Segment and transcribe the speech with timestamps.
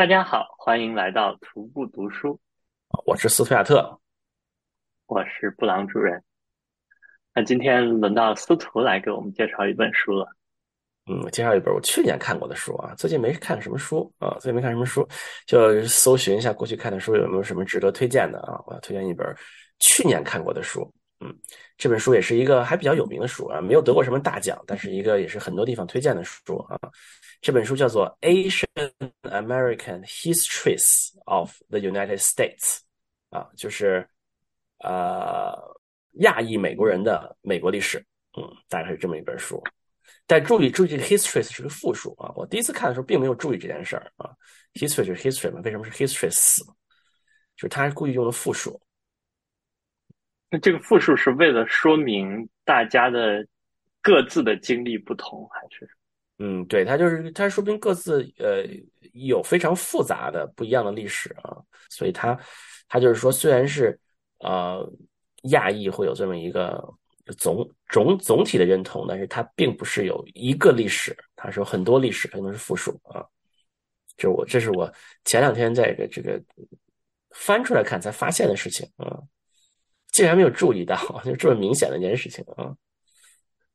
[0.00, 2.40] 大家好，欢迎来到徒步读书，
[3.04, 4.00] 我是斯图亚特。
[5.04, 6.24] 我是布朗主任。
[7.34, 10.26] 那今天轮到司徒来给我们介绍一本书了。
[11.04, 15.06] 嗯，介绍一本我去年看过的书啊，最近没看什么书啊，最近没看什么书，
[15.46, 18.58] 就搜寻一下过去看的书有没有什么值得推荐的啊。
[18.64, 19.26] 我要推荐一本
[19.80, 20.90] 去年看过的书，
[21.20, 21.38] 嗯，
[21.76, 26.78] 这本书也是一个还比较有名的书啊，没有得过什么大奖，但是一个也是很多地方推荐的书啊。
[27.42, 28.90] 这本书叫做《Asian
[29.22, 32.78] American Histories of the United States》，
[33.38, 34.06] 啊，就是
[34.78, 35.54] 呃
[36.20, 37.98] 亚裔美国人的美国历史，
[38.38, 39.62] 嗯，大概是这么一本书。
[40.26, 42.32] 但注意，注意这个 histories 是个复数啊！
[42.36, 44.30] 我第一次看的时候并没有注意这件事儿啊。
[44.74, 46.58] history 就是 history 嘛，为什么是 histories？
[47.56, 48.80] 就是他故意用的复数。
[50.50, 53.46] 那这个复数是为了说明大家的
[54.02, 55.88] 各自的经历不同，还是？
[56.38, 58.64] 嗯，对，他就是他说明各自呃
[59.12, 61.56] 有非常复杂的不一样的历史啊，
[61.88, 62.38] 所以他
[62.88, 63.98] 他就是说，虽然是
[64.38, 64.86] 呃
[65.44, 66.82] 亚裔会有这么一个。
[67.38, 73.24] 总总总体的认同，但是它并不是有一个历史，它是有很多历史，可能是复数啊。
[74.16, 74.92] 这我这是我
[75.24, 76.42] 前两天在这个这个
[77.30, 79.16] 翻出来看才发现的事情啊，
[80.12, 82.74] 竟然没有注意到， 就这么明显的一件事情啊。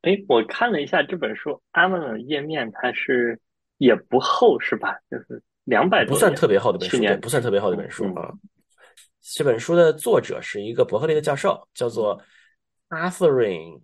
[0.02, 3.40] 哎，我看了一下这本书，阿曼的页面它是
[3.78, 4.96] 也不厚是吧？
[5.10, 8.32] 就是两百不算特别厚的本书，不算特别厚的本书啊。
[9.22, 12.22] 这本书的作者是一个伯克利的教授，叫做。
[12.88, 13.82] Catherine，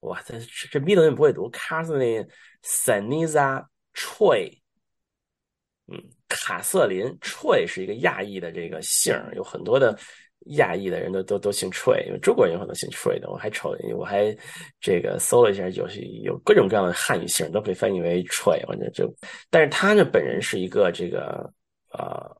[0.00, 0.38] 哇，这
[0.70, 1.50] 这名字也不会读。
[1.50, 2.30] Catherine
[2.62, 4.56] Saniza Choi，
[5.88, 9.98] 嗯，卡瑟琳 Choi 是一个亚裔的这个姓，有很多的
[10.56, 13.30] 亚裔的人都都都姓 Choi，因为中国人有很多姓 Choi 的。
[13.30, 14.36] 我还瞅，我还
[14.80, 15.86] 这个搜了一下，有
[16.22, 19.12] 有各种各样的汉语姓都可以翻译为 Choi，反正就，
[19.50, 21.52] 但是他呢本人是一个这个
[21.88, 22.30] 啊。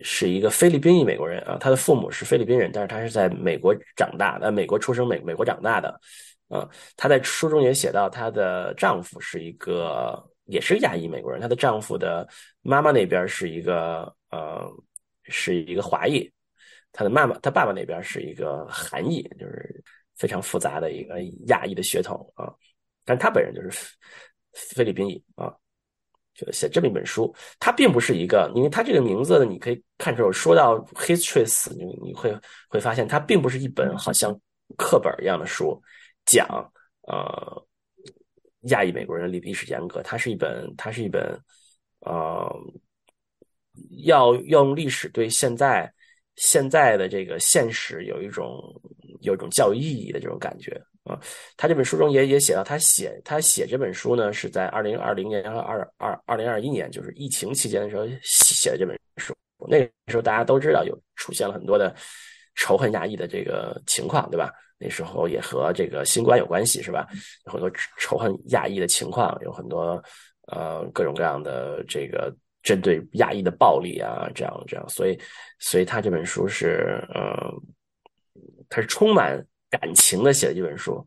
[0.00, 5.88] 是一个菲律宾裔美国人啊，他的父母是菲律宾人，但是他是在美国长大的，美国出生，美美国长大的，
[6.48, 12.24] 啊，他在书中也写到，她的丈夫是一个也是亚裔美国人，她的丈夫的
[12.62, 14.70] 妈妈那边是一个呃
[15.24, 16.30] 是一个华裔，
[16.92, 19.82] 他的妈妈他爸爸那边是一个韩裔，就是
[20.16, 22.52] 非常复杂的一个亚裔的血统啊，
[23.04, 23.94] 但他本人就是
[24.52, 25.52] 菲律宾裔啊。
[26.34, 32.32] 就写这么一本书，他并不是一个，因为他这个名字呢，你可以看出，说到 histories，你你会
[32.68, 34.32] 会发现，它并不是一本好像
[34.76, 35.82] 课本一样的书，
[36.26, 36.46] 讲
[37.08, 37.66] 呃
[38.68, 41.36] 亚裔美国人历历史沿革，它是一本，它是一本
[42.02, 42.48] 呃
[44.04, 45.92] 要用历史对现在
[46.38, 48.58] 现在的这个现实有一种
[49.20, 50.80] 有一种教育意义的这种感觉。
[51.04, 51.18] 啊，
[51.56, 59.34] 他这本书中也也写到，他写他写这本书呢，是在二零二零年和二二二零二一年，就是疫情期间的时候写的这本书。
[59.68, 61.94] 那个时候大家都知道有出现了很多的
[62.56, 64.52] 仇恨亚裔的这个情况，对吧？
[64.78, 67.08] 那时候也和这个新冠有关系，是吧？
[67.46, 70.00] 有很多仇恨亚裔的情况，有很多
[70.46, 72.30] 呃各种各样的这个
[72.68, 74.88] 针对亚裔的暴力啊，这样这样。
[74.88, 75.18] 所以，
[75.58, 77.50] 所以他这本书是呃，
[78.68, 79.42] 他是充满。
[79.70, 81.06] 感情的写的一本书，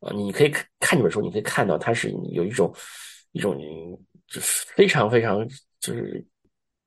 [0.00, 2.74] 啊，你可以看看这本书，你可以看到它是有一种
[3.30, 3.56] 一种
[4.26, 5.46] 就是非常非常
[5.78, 6.20] 就是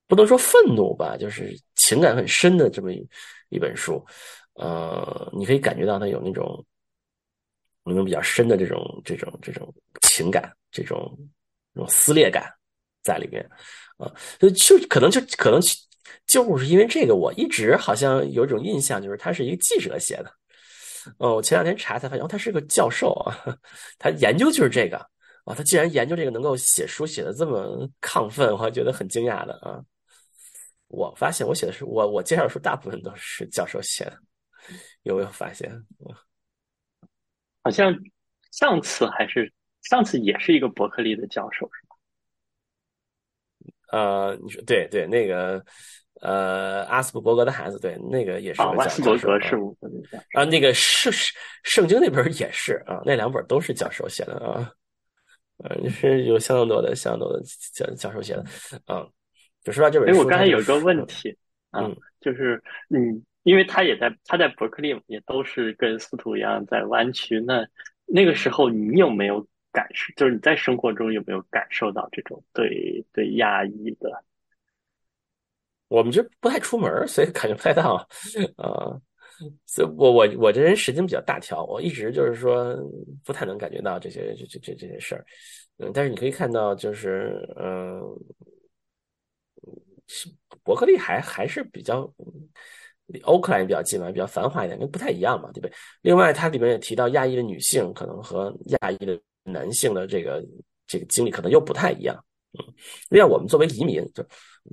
[0.08, 3.10] 不能说愤怒吧，就是情感很深的这么一
[3.48, 4.06] 一本书，
[4.56, 6.66] 呃，你可以感觉到它有那种
[7.86, 11.18] 那种比较深的这种这种这种情感，这种
[11.74, 12.54] 这种撕裂感
[13.02, 13.48] 在里面，
[13.98, 15.60] 啊，就就可能就可能
[16.26, 20.34] 就是因为这个，我一直好像有一种印象，就是他是一个记者写的。
[21.18, 23.58] 哦，我前两天查才发现，哦，他是个教授啊，
[23.98, 24.98] 他研究就是这个
[25.46, 29.82] 啊，他既然研究这个能够写书写的这么亢奋，我还觉得很惊讶的啊。
[30.88, 34.20] 我发现我写的是我我介绍的书大部分都是教授写的，
[35.04, 35.72] 有没有发现？
[37.64, 37.96] 好像
[38.52, 39.52] 上次还是
[39.84, 41.70] 上次也是一个伯克利的教授？
[43.92, 45.64] 呃，你说对对那个。
[46.22, 48.62] 呃，阿斯伯格的孩子，对，那个也是
[49.02, 49.74] 个教授
[50.34, 50.44] 啊。
[50.44, 51.14] 那个圣
[51.64, 54.70] 圣经那本也是啊，那两本都是教授写的啊。
[55.64, 57.42] 呃，是有相当多的、相当多的
[57.74, 58.44] 教教授写的
[58.84, 59.08] 啊。
[59.64, 61.38] 就说到这本书，我刚才有一个问题
[61.72, 61.90] 啊，
[62.20, 67.66] 就是嗯，因为他也在他在伯克利也都是跟司徒一样在湾区，那
[68.06, 70.14] 那个时候你有没有感受？
[70.16, 74.10] 就是你在生活中有没有感受到这种对对亚裔的？
[75.88, 77.96] 我们就不太出门，所以感觉不太到
[78.58, 79.02] 啊。
[79.66, 82.78] 所以我我我这人神经比较大条，我一直就是说
[83.24, 85.26] 不太能感觉到这些这这这这些事儿。
[85.78, 88.02] 嗯，但是你可以看到，就是嗯
[90.62, 92.12] 伯克利还还是比较
[93.08, 95.74] 离欧克兰也比较近嘛，比较繁华一点，跟不太一样嘛，对不对？
[96.02, 100.44] 另外，它里面也提到亚裔的女性可能和亚裔的男性的这个
[100.88, 102.16] 这个经历可能又不太一样。
[102.54, 102.66] 嗯，
[103.10, 104.26] 另外，我们作为移民，就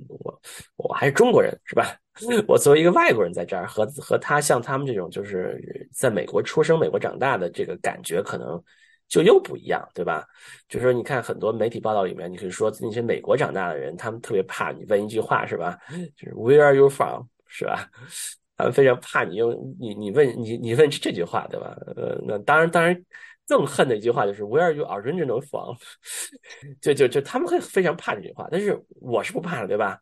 [0.07, 0.41] 我
[0.77, 1.95] 我还是中国人，是吧？
[2.47, 8.59] 我作为一个外国人在这儿，和和他像他们这种就是在美国出生、美国长大的这个感觉，可能
[9.07, 10.25] 就又不一样，对吧？
[10.67, 15.77] 就是说，你看很多媒体报道里面，你可以说那些美国长大的人，他们特别怕你问一句话，是吧？
[16.17, 17.25] 就是 Where are you from？
[17.45, 17.87] 是吧？
[18.57, 21.77] 他们非常怕你用你你问你你问这句话，对吧？
[21.95, 22.99] 呃，那当然当然。
[23.47, 25.75] 更恨的一句话就是 "Where are you originally from？"
[26.81, 29.99] 就就就他们会非常怕这句话，但是我是不怕的，对吧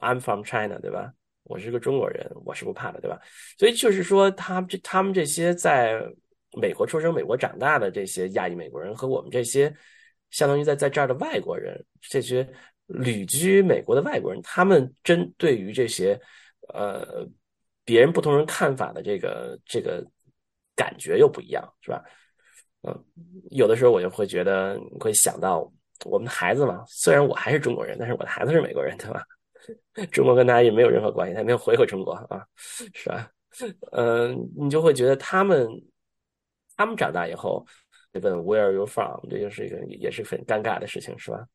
[0.00, 1.12] ？I'm from China，对吧？
[1.42, 3.20] 我是个中国人，我是不怕的，对吧？
[3.58, 6.00] 所以就是说，他这他们这些在
[6.60, 9.74] 美国出生、美国长大的这些亚裔美国人，和我们这些
[10.30, 12.48] 相当于在在这儿的外国人，这些
[12.86, 16.18] 旅居美国的外国人，他们针对于这些
[16.72, 17.28] 呃
[17.84, 20.02] 别人不同人看法的这个这个
[20.74, 22.02] 感觉又不一样，是吧？
[22.86, 23.04] 嗯，
[23.50, 25.70] 有的时候我就会觉得，会想到
[26.04, 26.84] 我们的孩子嘛。
[26.86, 29.24] 虽然我还是中国人，但是我的孩子是美国人，对吧？
[30.12, 32.46] 中国跟他也没有任何关系，他没有回过中国啊，
[32.92, 33.30] 是吧？
[33.92, 35.66] 嗯，你就会觉得他们，
[36.76, 37.64] 他们长大以后
[38.12, 39.26] 问 Where are you from？
[39.30, 41.46] 这就是一个也是很尴尬的事情，是吧？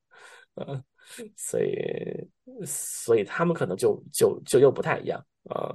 [0.55, 0.83] 嗯，
[1.35, 5.69] 所以，所以他们可能就就就又不太一样啊。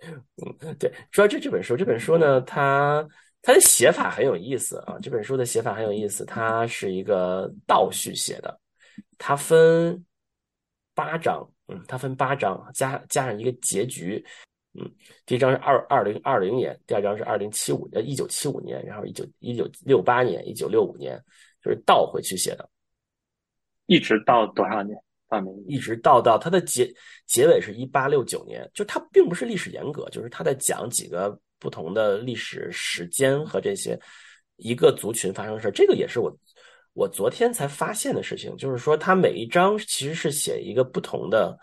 [0.00, 3.06] 嗯，对，说这这本书，这本书呢，它。
[3.44, 8.56] 它的写法很有意思啊，这本书的写法很有意思，它是一个倒叙写的，
[9.18, 10.00] 它分
[10.94, 14.24] 八章，嗯，它分八章，加加上一个结局，
[14.74, 14.88] 嗯，
[15.26, 21.20] 第一章是二二零二零年，第二章是二零七五呃一九七五年，然后一九一九六八年，一九六五年，
[21.60, 22.70] 就是倒回去写的，
[23.86, 24.96] 一直到多少年？
[25.66, 26.88] 一直到到它的结
[27.26, 31.36] 结尾是一八六九年，就它并不是历史严格，就是他在讲几个。
[31.62, 33.96] 不同的历史时间和这些
[34.56, 36.36] 一个族群发生的事，这个也是我
[36.92, 38.56] 我昨天才发现的事情。
[38.56, 41.56] 就是说，它每一章其实是写一个不同的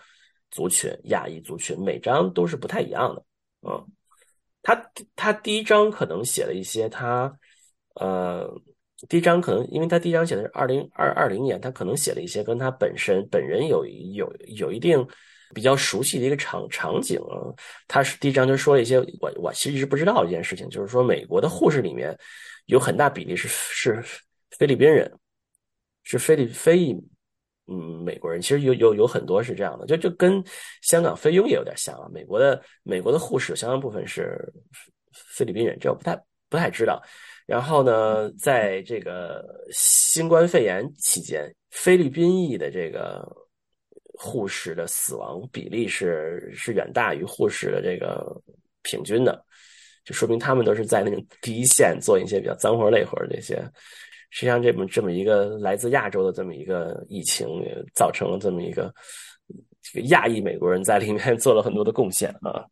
[0.51, 3.22] 族群，亚裔族群，每章都是不太一样的。
[3.68, 3.86] 嗯，
[4.63, 7.38] 他他第一章可能写了一些，他
[7.96, 8.50] 呃，
[9.10, 15.06] 第一章可能因为他第一章写的是二零二二零年，他可能写了一些跟他本身本人有有有一定。
[15.54, 17.19] 比较熟悉的一个场场景，
[17.88, 22.16] 他是第一章就说了一些我我其实一直不知道一件事情，就是说美国的护士里面
[22.68, 24.04] 有很大比例是是
[24.57, 25.12] 菲律宾人，
[26.04, 26.94] 是菲律非裔
[27.68, 30.44] 嗯美国人，其实有有有很多是这样的，就就跟
[30.84, 32.07] 香港菲佣也有点像啊。
[32.13, 34.38] 美国的美国的护士相当部分是
[35.12, 36.16] 菲律宾人，这我不太
[36.48, 37.01] 不太知道。
[37.48, 43.28] 然后呢，在这个新冠肺炎期间，菲律宾裔的这个。
[44.21, 48.36] 护士的死亡比例是是远大于护士的这个
[48.83, 49.42] 平均的，
[50.04, 53.56] 就说明他们都是在那种第一线做一些比较脏活累活这些。
[54.30, 57.48] 实际上，这么这么一个来自亚洲的这么一个疫情，
[57.95, 58.94] 造成了这么一个
[59.81, 62.65] 这个亚裔美国人在里面 做了很多的贡献啊。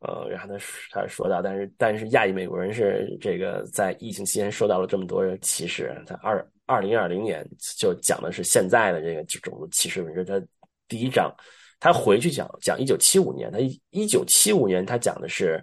[0.00, 0.58] 呃，然后他
[0.90, 6.44] 他说到，但是但是亚裔美国人是这个在疫情期间受到了这么多歧视，他二。
[6.70, 7.44] 二零二零年
[7.76, 10.24] 就讲的是现在的这个种族歧视问题。
[10.24, 10.40] 他
[10.86, 11.34] 第一章，
[11.80, 13.58] 他回去讲讲一九七五年，他
[13.90, 15.60] 一九七五年他讲的是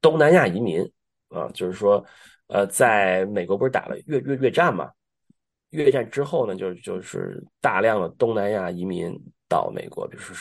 [0.00, 0.88] 东南亚移民
[1.30, 2.04] 啊，就是说，
[2.46, 4.88] 呃，在美国不是打了越越越战嘛？
[5.70, 9.12] 越战之后呢，就就是大量的东南亚移民
[9.48, 10.32] 到美国，比如说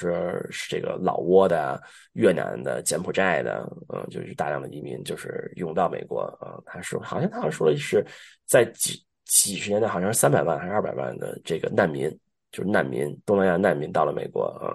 [0.51, 1.81] 是这个老挝的、
[2.13, 6.61] 越南的、柬埔寨的，嗯，就是大量的移民就是涌到美国啊。
[6.63, 8.05] 他说，好像他好像说的是
[8.45, 9.03] 在几。
[9.29, 12.09] 几十年代好像是三百万还是二百万的这个难民，
[12.51, 14.73] 就是难民，东南亚难民到了美国啊。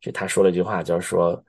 [0.00, 1.42] 这他说了一句话，就是说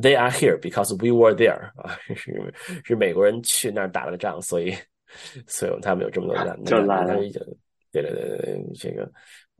[0.00, 4.72] ，They are here because we were there 啊，是是美国人去那儿打了个仗，所以
[5.48, 6.64] 所以他们有这么多难民。
[6.64, 7.16] 就来了。
[7.16, 9.10] 对对对对，这个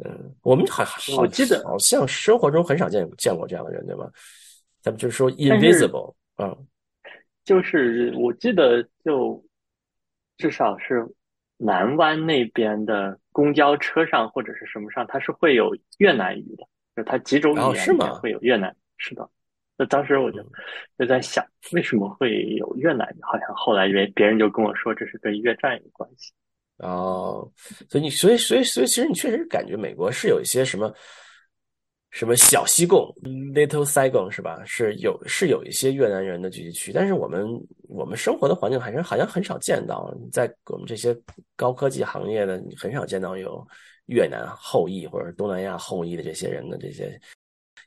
[0.05, 0.85] 嗯，我们好
[1.19, 4.09] 我记得好像生活中很少见见过这样的人，对吗？
[4.81, 6.57] 咱们就是说 invisible 啊，
[7.45, 9.45] 就是我记得就
[10.39, 11.05] 至少是。
[11.65, 16.67] 南湾那边的公交车上或者是什么上，它是会有越南语的，
[16.97, 18.75] 就它几种语言里面会有越南。
[18.97, 19.29] 是的，
[19.77, 20.43] 那当时我就
[20.99, 23.19] 就在想，为什么会有越南语？
[23.23, 26.33] 好像后来因为别人就跟我说，这是跟越战有关系。
[26.79, 27.49] 哦，
[27.89, 30.93] 所以你所以所以所以，其实你确实感觉美国是有一些什么。
[32.13, 34.63] 什么小西贡 （Little Saigon） 是吧？
[34.67, 37.45] 是有是有一些越南人的聚集区，但是我们
[37.89, 41.19] 我们生活的环境还是好像很少见到，在我们这些
[41.57, 43.67] 高科技行业的，你很少见到有
[44.07, 47.19] 越南后裔或者东南亚后裔的这些人的这些，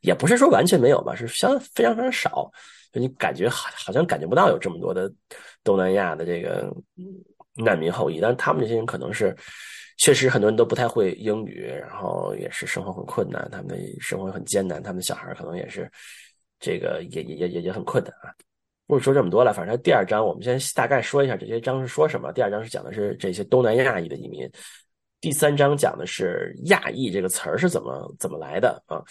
[0.01, 2.51] 也不是说完全没有吧，是相非常非常少。
[2.91, 5.12] 就你感觉好，好像感觉不到有这么多的
[5.63, 6.74] 东南亚的这个
[7.53, 9.36] 难民后裔，但是他们这些人可能是
[9.98, 15.90] 确实很多人都不太会英语，然后也是生活很困难，他们生活很艰难，他们小孩可能也是
[16.60, 18.34] 这个也也也也也很困难啊。
[18.88, 22.32] 不说这么多了，反正第二章我们先大概说一下这些章是说什么。
[22.34, 24.48] 第二章是讲的是这些东南亚裔的移民，
[25.20, 29.02] 第三章讲的是亚裔这个词儿是怎么怎么来的啊。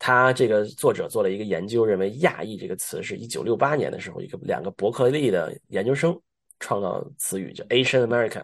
[0.00, 6.18] 他这个作者做了一个研究，认为亚裔这个词是一九六八年的时候一个两个伯克利的研究生
[6.58, 8.42] 创造词语，叫 Asian America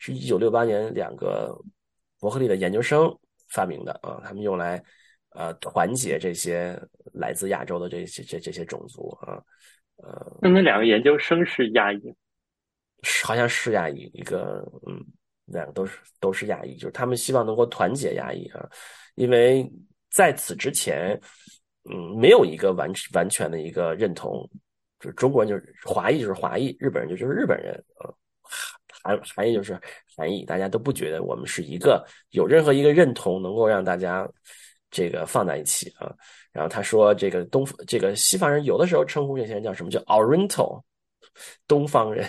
[0.00, 1.56] 是一九六八年两个
[2.18, 3.16] 伯克利的研究生
[3.50, 4.20] 发明的啊。
[4.24, 4.82] 他们用来
[5.30, 6.76] 呃团结这些
[7.12, 9.40] 来自亚洲的这些这这些种族啊。
[10.02, 12.00] 呃，那那两个研究生是亚裔，
[13.22, 14.98] 好像是亚裔，一个嗯，
[15.44, 18.66] 两个都是都是亚裔，就是他们希望能够团结亚裔啊，
[19.14, 19.70] 因为
[20.10, 21.20] 在此之前，
[21.90, 24.48] 嗯，没有一个完完全的一个认同，
[24.98, 28.08] 就是中国人就是华裔就是华裔，日本人就就是日本人啊，
[29.10, 29.78] 韩韩裔就是
[30.16, 34.28] 含义，大家都不觉得我们是一个有任何一个认同能够让大家
[34.90, 36.12] 这个放在一起啊。
[36.52, 40.82] 然后他说：“这个东这个西方人有的时候称呼这些人叫什么叫 Oriental，
[41.68, 42.26] 东方人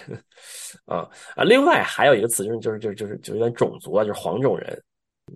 [0.85, 1.43] 啊啊。
[1.43, 4.79] 另外还有一个词就是就是就是就是就有点种族啊，就是黄种人，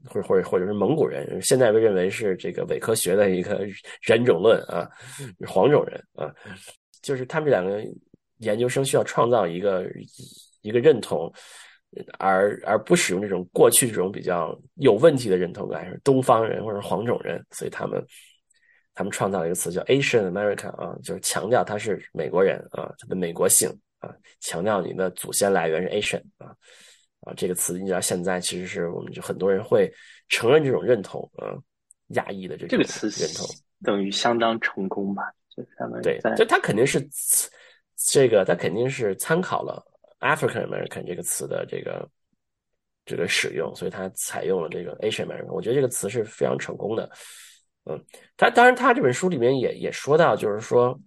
[0.07, 3.65] 或者或者或者是蒙古人，现在被认为是这个伪科学的一个
[4.01, 4.87] 人种论啊，
[5.47, 6.31] 黄种人啊，
[7.01, 7.83] 就是他们两个
[8.37, 9.83] 研究生需要创造一个
[10.65, 11.31] 一个认同，
[12.19, 18.03] 而而不使用这种过去这种比较有问题的认同感，是东方人或者黄种人，所以他们。”
[18.98, 23.69] 他们创造了一个词叫 Asian American 啊，就是强调他是美国人啊，他的美国性
[24.00, 26.55] 啊，强调你的祖先来源是 Asian 啊
[27.19, 29.91] 啊，这个词你知道现在其实是我们就很多人会
[30.29, 31.51] 承认这种认同啊，
[32.12, 33.45] 亚裔的这这个词认同
[33.84, 35.24] 等于相当成功吧？
[35.53, 37.05] 就相当于对，就他肯定是
[37.98, 39.86] 这个，他肯定是参考了
[40.19, 42.10] African American 这个词的这个
[43.05, 45.53] 这个使用，所以他采用了这个 Asian American。
[45.53, 47.10] 我觉得这个词是非常成功的。
[47.86, 48.03] 嗯，
[48.36, 51.00] 他当然，他这本书里面也也说到，就是说，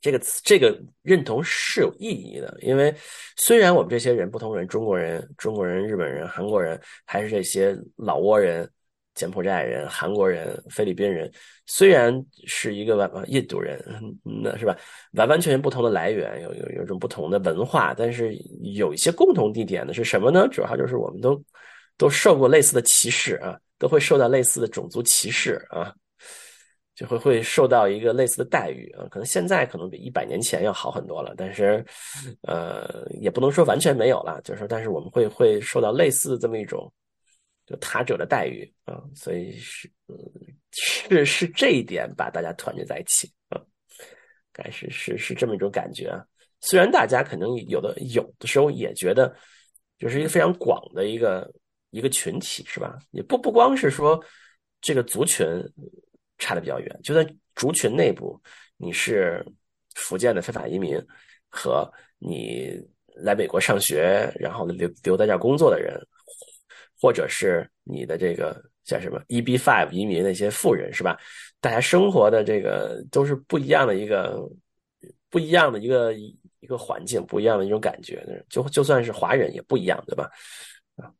[0.00, 2.94] 这个词这个认同是有意义的，因为
[3.36, 8.70] 虽然我们这些人不同人，中国人、中国人、日本人、韩国人，还是这些老挝人、
[9.14, 11.30] 柬埔寨人、韩国人、菲律宾人，
[11.66, 12.14] 虽然
[12.46, 13.82] 是一个完印度人，
[14.42, 14.76] 那是吧？
[15.12, 18.34] 完完全全不同的来源，有有有种不同的文化，但是
[18.74, 20.48] 有一些共同地点的是什么呢？
[20.50, 21.42] 主要就是我们都
[21.96, 23.58] 都受过类似的歧视啊。
[23.76, 25.92] 都会受到类似的种族歧视啊，
[26.94, 29.04] 就会会受到一个类似的待遇啊。
[29.10, 31.84] 可能现在可能比一百年前要好很多了，但是
[32.42, 34.40] 呃，也不能说完全没有了。
[34.42, 36.90] 就是，但是我们会会受到类似的这么一种
[37.66, 39.02] 就他者的待遇啊。
[39.14, 39.90] 所以是
[40.70, 43.60] 是是这一点把大家团结在一起啊，
[44.52, 46.24] 该是是是这么一种感觉啊。
[46.60, 49.34] 虽然大家可能有的有的时候也觉得
[49.98, 51.52] 就是一个非常广的一个。
[51.94, 52.98] 一个群体是吧？
[53.12, 54.20] 也不不光是说
[54.80, 55.46] 这个族群
[56.38, 58.36] 差的比较远，就在族群内部，
[58.76, 59.46] 你是
[59.94, 61.00] 福建的非法移民，
[61.48, 62.76] 和你
[63.14, 65.96] 来美国上学，然后留留在这儿工作的人，
[67.04, 71.20] 或者是你的这个叫什么 EB five 移民那些富人是吧？
[71.60, 74.40] 大家生活的这个都是不一样的一个
[75.28, 80.30] 不一样的一个一个环境，不一样的一种感觉，就就算是华人也不一样，对吧？
[80.96, 81.12] 啊，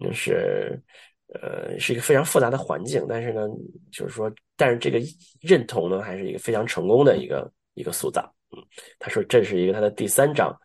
[0.00, 0.80] 就是，
[1.34, 3.46] 呃，是一个非常复杂的环境，但是呢，
[3.90, 4.98] 就是说，但是这个
[5.42, 8.34] 认同呢，还是一个非常成功的一个一个塑造。
[8.56, 8.64] 嗯，
[8.98, 10.58] 他说这是一个他的第三章，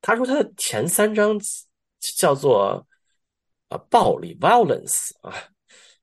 [0.00, 1.36] 他说他的前三章
[1.98, 2.86] 叫做
[3.68, 5.34] 啊暴力 （violence） 啊，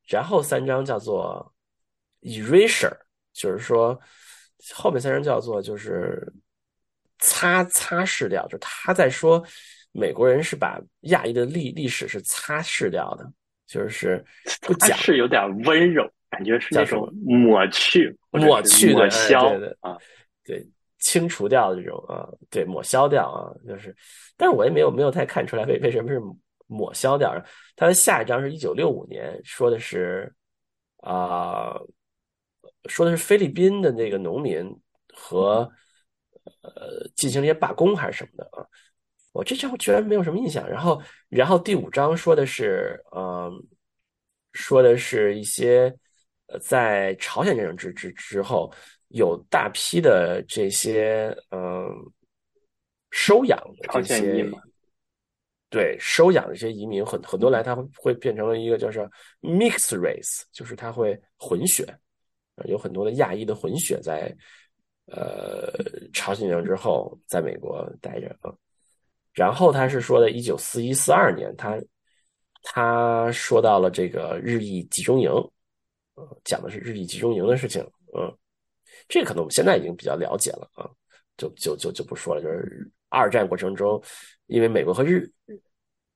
[0.07, 1.53] 然后三章叫做
[2.21, 2.97] erasure，
[3.33, 3.99] 就是说
[4.73, 6.31] 后面三章叫做就是
[7.19, 9.43] 擦擦拭掉，就他在说。
[9.97, 13.25] 美国人是把亚裔的历历史是擦拭掉的，
[13.65, 14.21] 就是
[14.59, 19.95] 不讲，是有点温柔，感觉是那种抹去、抹去、抹消啊，
[20.43, 20.61] 对，
[20.99, 23.95] 清除掉的这种啊，对，抹消掉啊，就是，
[24.35, 26.19] 但是我也没有没有太看出来为为什么是
[26.67, 27.33] 抹消掉。
[27.75, 30.33] 他的下一章是一九六五年，说的是
[30.97, 31.79] 啊，
[32.89, 34.65] 说的是菲律宾的那个农民
[35.13, 35.69] 和
[36.61, 38.65] 呃进行了一些罢工还是什么的啊。
[39.33, 43.51] 我这章居然没有什么印象，然后，然后第五章说的是，嗯，
[44.53, 45.93] 说的是一些，
[46.47, 48.73] 呃，在朝鲜战争之之之后，
[49.09, 51.85] 有大批的这些，嗯，
[53.11, 54.49] 收养的这些，
[55.75, 59.03] 对收养这些移民，很很多来，他会变成了一个叫做
[59.41, 61.85] mix race，就是他会混血，
[62.63, 64.33] 有很多的亚裔的混血在
[65.07, 65.69] 呃
[66.13, 68.55] 朝鲜战争之后在美国待着啊。
[69.33, 71.77] 然后他是说的，一九四一四二年，他
[72.63, 75.29] 他说到了这个日裔集中营，
[76.45, 77.85] 讲的是日裔集中营的事情，
[78.17, 78.33] 嗯，
[79.09, 80.89] 这可能我们现在已经比较了解了啊，
[81.35, 84.01] 就就就就不说了，就是二战过程中。
[84.47, 85.27] 因为美国和日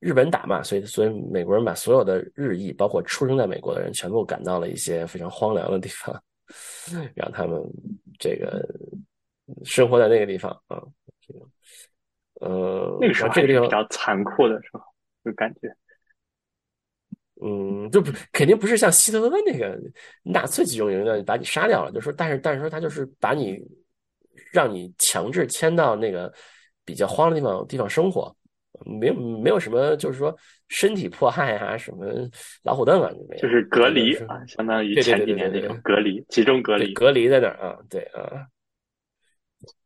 [0.00, 6.22] 日本打嘛，所以所以美国人把所有的日裔，包括出生在美国的人，全部赶到了一些非常荒凉的地方，
[7.14, 7.62] 让他们
[8.18, 8.66] 这个
[9.64, 10.82] 生活在那个地方啊。
[11.20, 11.46] 这个，
[12.40, 14.80] 呃，那个时候这个地方比较残酷的时候，
[15.22, 15.68] 就感觉，
[17.44, 19.78] 嗯，就不肯定不是像希特勒那个
[20.22, 23.58] 纳粹集中营的把你杀掉了，就说，但是但是说他就是把你
[24.50, 26.32] 让你强制迁到那个。
[26.82, 28.34] 比较荒的地方地方生活，
[28.86, 30.34] 没有没有什么，就是说
[30.68, 32.06] 身体迫害啊，什么
[32.62, 38.46] 老虎凳啊，没有，就是隔离啊，相当于前几年那种隔离，集中隔离，隔离在那儿啊，对啊。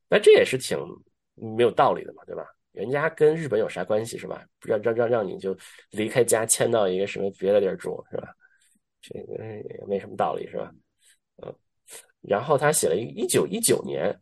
[0.08, 0.78] 那这也是挺
[1.34, 2.44] 没有道理的嘛，对吧？
[2.72, 4.44] 人家跟日本有啥关系是吧？
[4.60, 5.56] 让让让让你就
[5.90, 8.28] 离开家迁到一个什么别的地儿住是吧？
[9.00, 10.70] 这个也没什么道理是吧？
[11.42, 11.54] 嗯。
[12.20, 14.14] 然后他写了一一九一九年。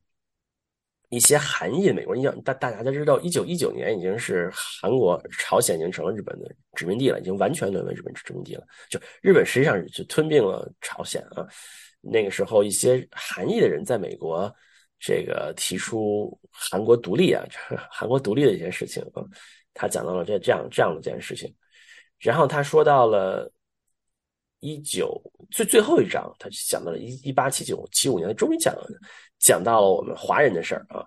[1.12, 8.66] 一些韩裔美国人，大大家都知道，一九一九年已经是韩国、朝鲜已经成了日本的殖民地了，已经完全沦为日本殖民地了。
[8.88, 11.46] 就日本实际上就吞并了朝鲜啊。
[12.00, 14.50] 那个时候，一些韩裔的人在美国
[14.98, 17.44] 这个提出韩国独立啊，
[17.92, 19.22] 韩国独立的一些事情啊，
[19.74, 21.54] 他讲到了这这样这样的这件事情。
[22.20, 23.52] 然后他说到了
[24.60, 28.88] 一九最最后一章，他讲到了一一八七九七五年，他终于讲了。
[29.42, 31.04] 讲到了我们华人的事儿啊，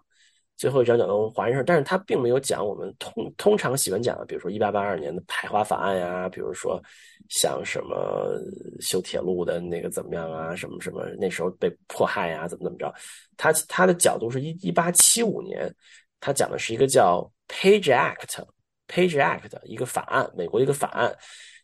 [0.57, 6.81] 最后一章讲到我们华人事儿，但是他并没有讲我们通通常喜欢讲的，比如说一八八二年的排华法案呀，比如说
[7.29, 8.37] 像什么
[8.81, 12.93] 修铁路的那个怎么样啊，什么什么那时候被迫害呀，怎么怎么着，
[13.37, 15.73] 他他的角度是一一八七五年，
[16.19, 21.15] 他讲的是一个叫 Page Act，Page Act 一个法案，美国一个法案，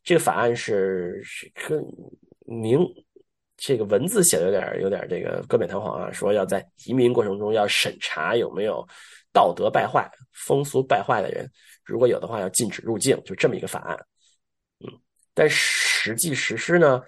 [0.04, 1.84] 这个法案是是跟
[2.46, 2.80] 明。
[3.64, 8.84] 这个文字写的有点有点这个冠冕堂皇啊，说要在移民过程中要审查有没有
[9.32, 11.48] 道德败坏、风俗败坏的人，
[11.86, 13.96] 如果有的话要禁止入境，就这么一个法案。
[14.80, 14.90] 嗯，
[15.36, 17.00] 但实际实施呢，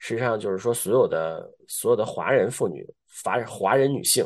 [0.00, 2.86] 实际上就是说所有的所有的华人妇女、
[3.24, 4.22] 华华人女性，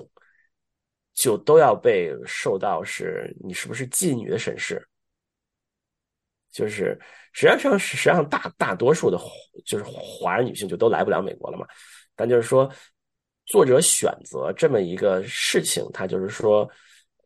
[1.15, 4.85] 就都要被受到是你是不是妓女的审视。
[6.57, 6.99] 就是
[7.35, 9.19] 实际上，实际上大大多数的，
[9.67, 11.67] 就是华人女性就都来不了美国了嘛。
[12.15, 12.67] 但就是说，
[13.45, 16.67] 作者选择这么一个事情，他就是说，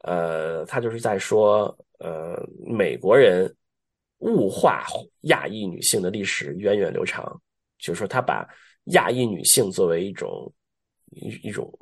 [0.03, 3.55] 呃，他就是在说，呃，美国人
[4.19, 4.85] 物化
[5.21, 7.41] 亚裔女性的历史源远流长。
[7.79, 8.45] 就是说，他把
[8.87, 10.53] 亚裔女性作为一种
[11.13, 11.73] 一一种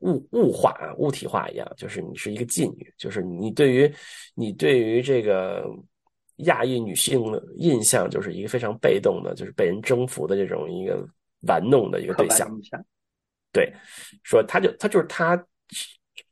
[0.00, 3.94] 物物化啊，物体化一样，就是你是一个妓女，就是你对于
[4.34, 5.64] 你对于这个。
[6.38, 11.06] 亚裔女性的印象就是一个非常被动的，就是被人征服的这种一个
[11.48, 12.48] 玩弄的一个对象。
[13.52, 13.72] 对，
[14.22, 15.42] 说他就他就是他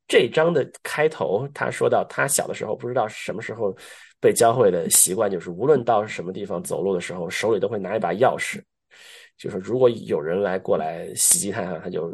[0.07, 3.75] 这章的开头，他说到他小的时候不知道什么时候
[4.21, 8.61] 被教会的习惯，就是无论到什么地方走路的时候，手里都会拿一把钥匙，
[9.39, 12.13] 就是如果有人来过来袭击他，他就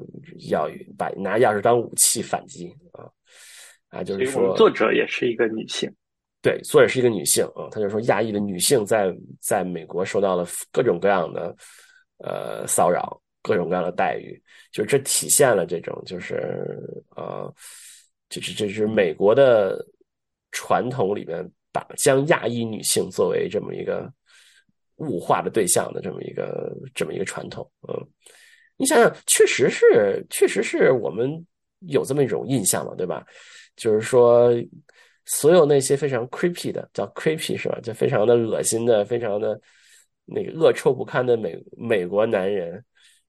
[0.49, 3.11] 要把拿钥匙当武器反击啊
[3.89, 5.93] 啊，就是说作者也是一个女性。
[6.43, 11.55] 对，作者是一个女性啊，他就说亚裔的女性在在美国受到了各种各样的
[12.17, 16.65] 呃骚扰，各种各样的待遇，就这体现了这种就是
[17.15, 17.53] 呃，
[18.31, 19.85] 就是这是美国的
[20.51, 24.11] 传统里面把将亚裔女性作为这么一个
[24.97, 27.95] 物化的对象的这么一个这么一个传统，嗯，
[28.79, 31.31] 你想想，确实是，确实是我们
[31.81, 33.23] 有这么一种印象嘛，对吧？
[33.77, 34.51] 就是说。
[35.27, 37.79] 所有那些非常 creepy 的，叫 creepy 是吧？
[37.83, 39.61] 就非常的恶心的，非常的
[40.25, 42.85] 那个恶臭不堪的美美国男人，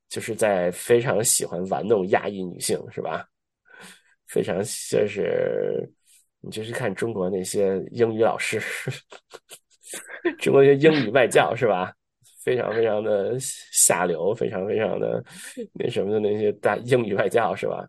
[0.09, 3.25] 就是在非常喜欢玩弄亚裔女性，是吧？
[4.27, 4.57] 非常
[4.89, 5.89] 就是
[6.39, 8.59] 你就是看中国那些英语老师，
[10.39, 11.93] 中国那些英语外教是吧？
[12.43, 15.23] 非常非常的下流，非常非常的
[15.73, 17.85] 那什么的那些大英语外教是吧？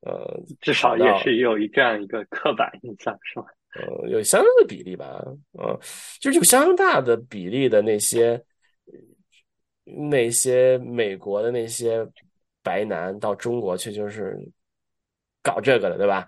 [0.00, 3.46] 呃，至少也是有一这样一个刻板印象，是吧？
[3.74, 5.78] 呃，有相当的比例吧，呃，
[6.20, 8.42] 就是有相当大的比例的那些
[9.84, 12.06] 那些美国的那些
[12.62, 14.38] 白男到中国去，就是
[15.42, 16.26] 搞这个的，对吧？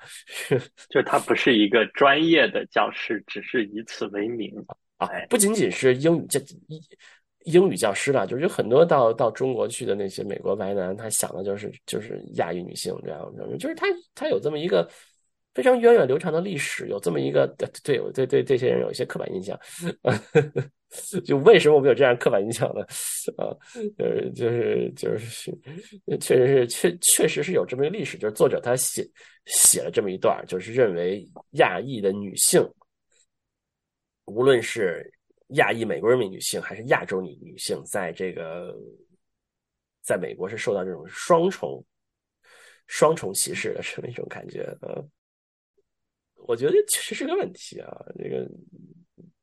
[0.91, 4.53] 就他不是一个专业的教师，只是以此为名。
[4.99, 6.39] 啊，不仅仅是英语教
[7.45, 14.89] 英英语教师了，就是有很多到到中国去的那些美国白男，他想的就是就是亚裔女性这样，就是他他有这么一个。
[15.53, 19.59] 非常源远流长的历史，有这么一个对对对对这些人有一些刻板印象，
[21.27, 22.83] 就为什么我们有这样刻板印象呢？
[23.37, 23.51] 啊，
[23.99, 25.53] 呃，就是就是
[26.21, 29.05] 确实是确确实是有这么一个历史，就是作者他写
[29.47, 32.65] 写了这么一段，就是认为亚裔的女性，
[34.27, 35.13] 无论是
[35.55, 38.77] 亚裔美国人民女性还是亚洲女女性，在这个
[40.03, 41.85] 在美国是受到这种双重
[42.87, 45.11] 双重歧视的这么一种感觉，嗯。
[46.47, 47.87] 我觉得确实是个问题啊！
[48.19, 48.51] 这个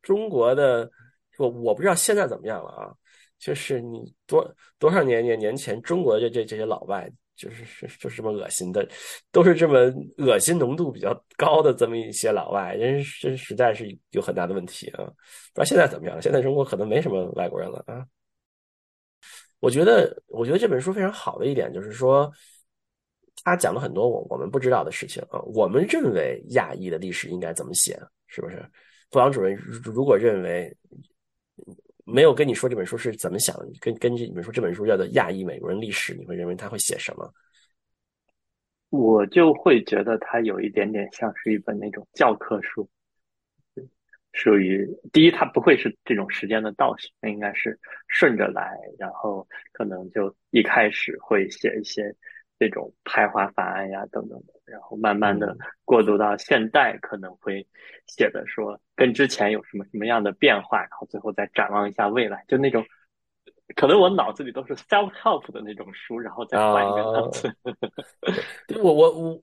[0.02, 0.90] 中国的，
[1.38, 2.92] 我我不知道现在怎么样了啊。
[3.38, 7.08] 就是你多多少年年年前，中国的这这这些老外，
[7.38, 8.88] 就是是 就是这么恶心的，
[9.32, 9.80] 都是这么
[10.18, 15.06] 恶心浓度比较高的这么一些老外，人这实在是有很大的问题啊！
[15.06, 15.12] 不
[15.54, 16.22] 知道现在怎么样？
[16.22, 18.06] 现在中国可能没什么外国人了啊。
[19.60, 22.32] 我觉得，我觉得这本书非常好的一点就是说。
[23.44, 28.62] 他讲了很多我我们不知道的事情啊，我们认为亚裔的历史应该怎么写，是不是？
[29.10, 30.76] 布朗主任如果认为
[32.10, 37.30] 没有跟你说这本书是怎么想，跟根据你们说这本书叫做《亚裔美国人历史》，你会认为他会写什么？
[38.90, 42.90] 我就会觉得他有一点点像是一本那种教科书，
[44.32, 52.16] 属于第一，他不会是这种时间的倒叙，那应该是顺着来，然后可能就一开始会写一些。
[52.60, 57.68] 这种排华法案呀，等等的，然后慢慢的过渡到现代，可能会
[58.08, 62.84] 写的说跟之前有什么什么样的变化，然后最后再展望一下未来，就那种
[63.76, 67.54] 可能我脑子里都是 self help 的那种书，然后再换一个脑子。
[68.82, 69.42] 我我我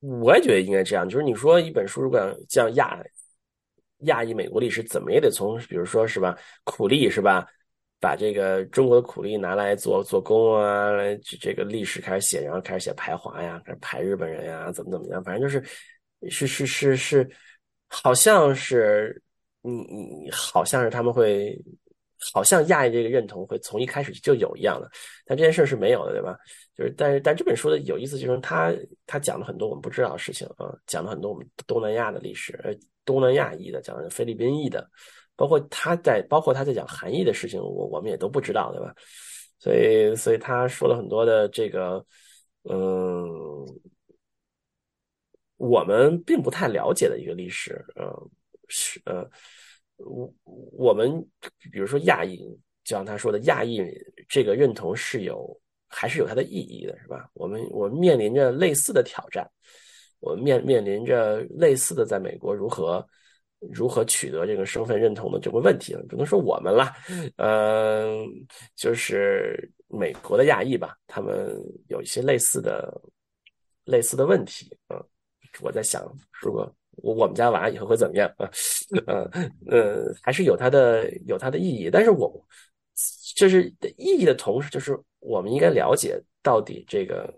[0.00, 3.02] 我也觉得应该这样，就是你说一本书如果像亚
[4.00, 7.48] 亚裔美国历史，怎么也得从比如说是吧，苦力是吧？
[8.00, 15.62] 把这个中国的苦力拿来做做工啊，来这个历史开始写，然后开始写排华呀，开始排日本人呀，怎么怎么样，反正就是
[16.30, 17.28] 是是是是，
[17.88, 19.20] 好像是
[19.62, 21.60] 你你好像是他们会，
[22.32, 24.88] 好像亚裔这个认同会从一开始就有一样的，
[25.26, 26.36] 但这件事是没有的，对吧？
[26.76, 28.72] 就是但是但这本书的有意思就是他
[29.06, 32.72] 他讲了很多我们不知道的事情啊，讲了很多我们东南亚的历史，呃，
[33.04, 34.88] 东南亚裔的，讲菲律宾裔的。
[35.38, 38.92] 包括他在，包括他在讲韩裔的事情，我我们也都不知道，对吧？
[39.60, 42.04] 所以，所以他说了很多的这个，
[42.64, 43.64] 嗯，
[45.56, 48.10] 我们并不太了解的一个历史，嗯，
[48.66, 49.24] 是呃，
[49.98, 50.34] 我
[50.72, 51.24] 我们
[51.70, 52.38] 比如说亚裔，
[52.82, 53.80] 就像他说的，亚裔
[54.28, 57.30] 这个认同是有还是有它的意义的，是吧？
[57.34, 59.48] 我们我们面临着类似的挑战，
[60.18, 63.06] 我们面面临着类似的在美国如何。
[63.60, 66.00] 如何取得这个身份认同的这个问题了？
[66.08, 66.92] 只能说我们了，
[67.38, 68.24] 嗯，
[68.76, 72.88] 就是美国的亚裔吧，他们有一些类似的
[73.84, 75.02] 类似的问题啊。
[75.60, 76.06] 我在想，
[76.40, 78.48] 如果我我们家娃以后会怎么样啊？
[79.08, 79.28] 呃
[79.66, 81.90] 呃，还是有它的有它的意义。
[81.90, 82.32] 但是我
[83.34, 83.64] 就是
[83.96, 87.34] 意义的同时，就是我们应该了解到底这个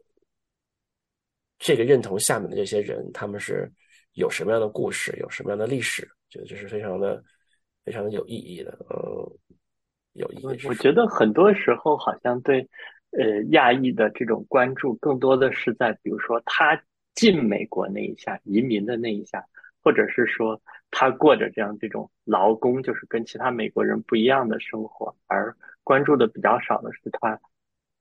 [1.58, 3.72] 这个认同下面的这些人，他们是。
[4.20, 7.24] 有什么样的故事，有什么样的历史，觉得这是非常的、
[7.84, 8.70] 非常的有意义的。
[8.90, 9.32] 呃，
[10.12, 10.66] 有意义。
[10.68, 12.68] 我觉得很多时候好像对
[13.12, 16.80] 呃亚裔的这种关注，更多的是在比如说他
[17.14, 19.42] 进美国那一下，移民的那一下，
[19.82, 27.40] 或者是说他过着这样这种劳工，就是跟其他美国人不一样的生活，而关注的比较少的是他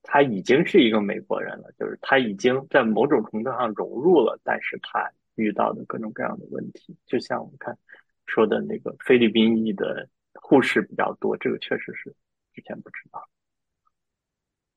[0.03, 5.09] 他已经是一个美国人了，就是他已经在某种程度上融入了，但是他。
[5.39, 7.77] 遇到的各种各样的问题，就像我们看
[8.25, 12.13] 说的那个菲律宾裔的护士比较多，这个确实是
[12.53, 13.27] 之前不知道。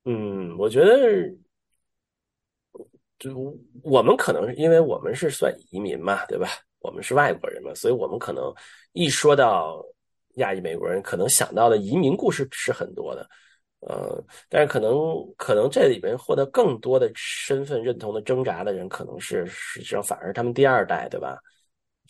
[0.05, 1.33] 嗯，我觉得
[3.19, 6.49] 就我们可能是因为我们是算移民嘛，对吧？
[6.81, 8.53] 我们是外国人嘛，所以我们可能
[8.93, 9.85] 一说到
[10.35, 13.29] 亚裔美国人，可能想到的移民故事是很多的。
[13.89, 14.95] 呃，但是可能
[15.37, 21.37] 可能这里边获得更多的身份认同的挣扎的人，可能是实际上反而他们第二代，对吧？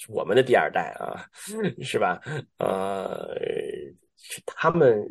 [0.08, 1.24] 我们的第二代啊，
[1.82, 2.20] 是吧？
[2.58, 3.34] 呃，
[4.44, 5.02] 他们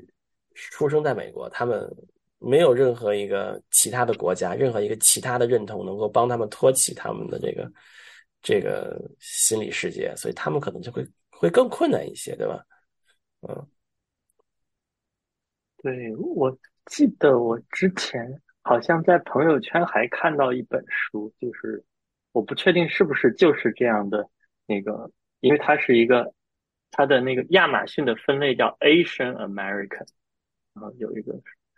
[0.54, 1.90] 出生在美国，他们
[2.38, 7.72] 没有任何一个其他的国家，任何一个其他的认同能够帮他们托起他们的这个
[8.42, 12.64] 这个心理世界，所以他们可能就会会更困难一些，对吧？
[13.48, 13.68] 嗯。
[15.84, 21.84] 对，我记得我之前好像在朋友圈还看到一本书，就是
[22.32, 24.30] 我不确定是不是就是这样的
[24.68, 26.34] 那个，因为它是一个
[26.92, 30.08] 它的那个亚马逊的分类叫 Asian American，
[30.76, 31.34] 然后有一个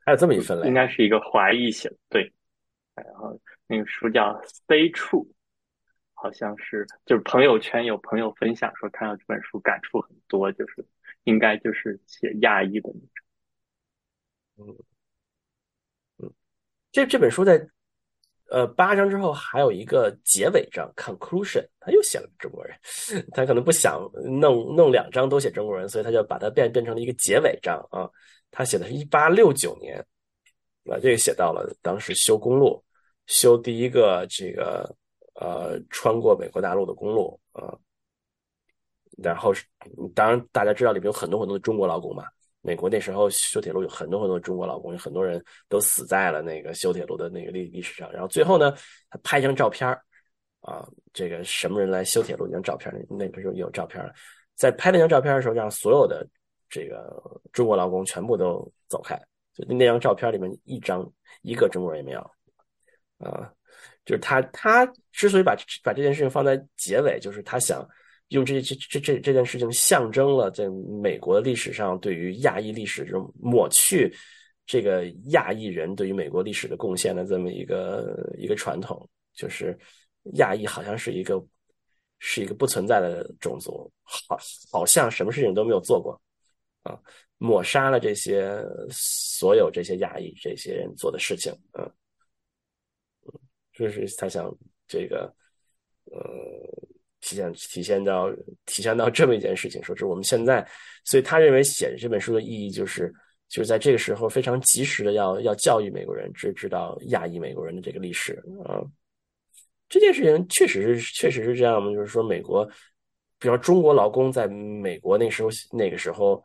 [0.06, 2.34] 还有这么一分类，应该是一个华裔写的，对。
[2.96, 5.28] 然后那个书叫 Stay True，
[6.14, 10.86] 好像是就是朋友圈有朋友分享说看到这本书感触很多，就是
[11.24, 13.23] 应该就是写亚裔的那种。
[14.58, 14.66] 嗯
[16.20, 16.34] 嗯，
[16.92, 17.68] 这这本书在。
[18.50, 22.78] 呃，八章之后还有一个结尾章 conclusion，他又写了中国人，
[23.34, 28.08] 他可能不想弄弄两章都写中国人，所以他就把它变变成了一个结尾章啊。
[28.52, 29.98] 他写的是一八六九年，
[30.86, 32.84] 啊，这个写到了当时修公路，
[33.26, 34.96] 修第一个这个
[35.34, 37.76] 呃穿过美国大陆的公路啊。
[39.18, 39.52] 然后
[40.14, 42.26] 当然大家知道里面有很多很多的中国劳工嘛。
[42.66, 48.10] 美国那时候修铁路有很多很多中国劳工，有很多人都死在了那个修铁路的那个历历史上。
[48.14, 48.74] 然后最后呢，
[49.10, 49.86] 他拍一张照片
[50.62, 52.46] 啊，这个什么人来修铁路？
[52.48, 54.02] 那张照片那个时候有照片
[54.56, 56.26] 在拍那张照片的时候，让所有的
[56.70, 59.20] 这个中国劳工全部都走开。
[59.54, 61.06] 就那张照片里面一张
[61.42, 62.22] 一个中国人也没有
[63.18, 63.52] 啊。
[64.06, 67.86] 就是他他之所以把把这件事情放在结尾，就是他想。
[68.30, 70.68] 用这这这这这件事情象征了在
[71.02, 74.12] 美国历史上对于亚裔历史这种抹去
[74.66, 79.78] 这个亚裔人对于美国历史的贡献的这么一个一个传统，就是
[80.36, 81.46] 亚裔好像是一个
[82.18, 84.38] 是一个不存在的种族，好
[84.72, 86.20] 好像什么事情都没有做过
[86.84, 86.98] 啊，
[87.38, 88.58] 抹杀了这些
[88.90, 91.84] 所有这些亚裔这些人做的事情，嗯
[93.28, 93.40] 嗯，
[93.74, 94.52] 就是他想
[94.88, 95.32] 这个
[96.06, 96.93] 呃。
[97.24, 98.30] 体现体现到
[98.66, 100.68] 体现到这么一件事情，说是我们现在，
[101.06, 103.12] 所以他认为写这本书的意义就是，
[103.48, 108.34] 就是在这个时候非常及时的要要教育美国人知知道亚裔美国人的这个历史
[108.66, 108.84] 啊。
[109.88, 111.92] 这件事情确实是确实是这样吗？
[111.94, 112.68] 就是说美国，
[113.40, 116.44] 比方中国劳工在美国那时候那个时候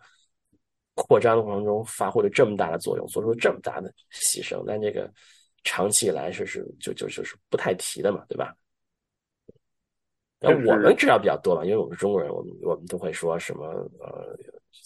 [0.95, 5.11] 扩张的过程中发挥了这么大的作用，做出了这么大的牺牲，但这个
[5.65, 8.55] 长期以来是是就就就是不太提的嘛，对吧？
[10.41, 13.65] 那我们知道比较多嘛，因为我们是中国人，我们我们都会说什么
[13.99, 14.37] 呃，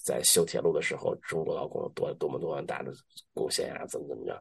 [0.03, 2.91] 在修铁路的时候，中国劳工有多多么多么大的
[3.35, 4.41] 贡献呀，怎么怎么着，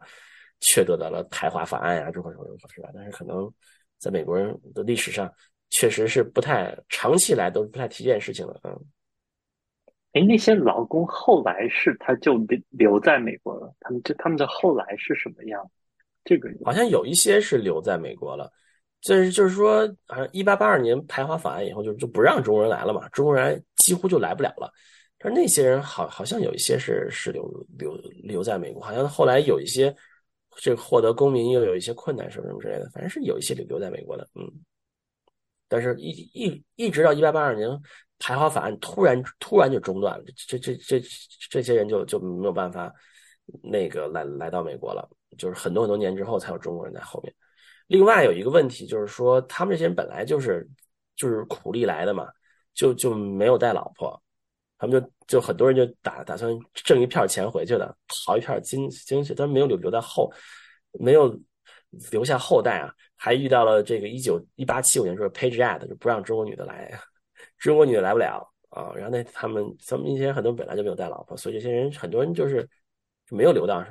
[0.61, 2.89] 却得到了排华法案呀，这块什么是吧？
[2.93, 3.51] 但是可能
[3.97, 5.29] 在美国人的历史上，
[5.69, 8.79] 确实是不太长期来都是不太提这件事情的嗯。
[10.13, 15.69] 哎，那些劳工后来是他就留留在美国了，他们就他们的后来是什么样？
[16.23, 18.49] 这个好像有一些是留在美国了。
[19.01, 24.71] 就是就是说，好像一八八二年排华法案以后，就就不让中国人来了嘛，中国人几乎就来不了了。
[25.17, 27.43] 但是那些人好好像有一些是是留
[27.77, 29.95] 留留在美国，好像后来有一些
[30.55, 34.49] 这个获得公民又有一些困难什么什么之类的，反正是有一些留留在美国的，嗯。
[35.67, 37.69] 但是，一一一直到一八八二年
[38.19, 41.07] 排华法案突然突然就中断了，这这这这
[41.49, 42.93] 这些人就就没有办法
[43.63, 47.33] 那个来来到美国了，就是很多很多年之后才有中国人在后面。
[47.91, 50.65] 另外有一个问题就是说，他们这些人本来就是
[51.17, 52.25] 就是苦力来的嘛，
[52.73, 54.17] 就就没有带老婆，
[54.77, 57.93] 他们就就很多人就打打算挣一片钱回去的，
[58.25, 60.31] 淘一片金金去，但没有留留在后，
[60.93, 61.37] 没有
[62.11, 66.97] 留下后代啊，还遇到了这个一九一八七五年就是 Page Act 就不让中国女的来，
[67.59, 72.65] 中国女的来不了啊，然后那他们他们那些很多本来就没有带老婆，所以这些人很多人就是
[73.29, 73.85] 没有留到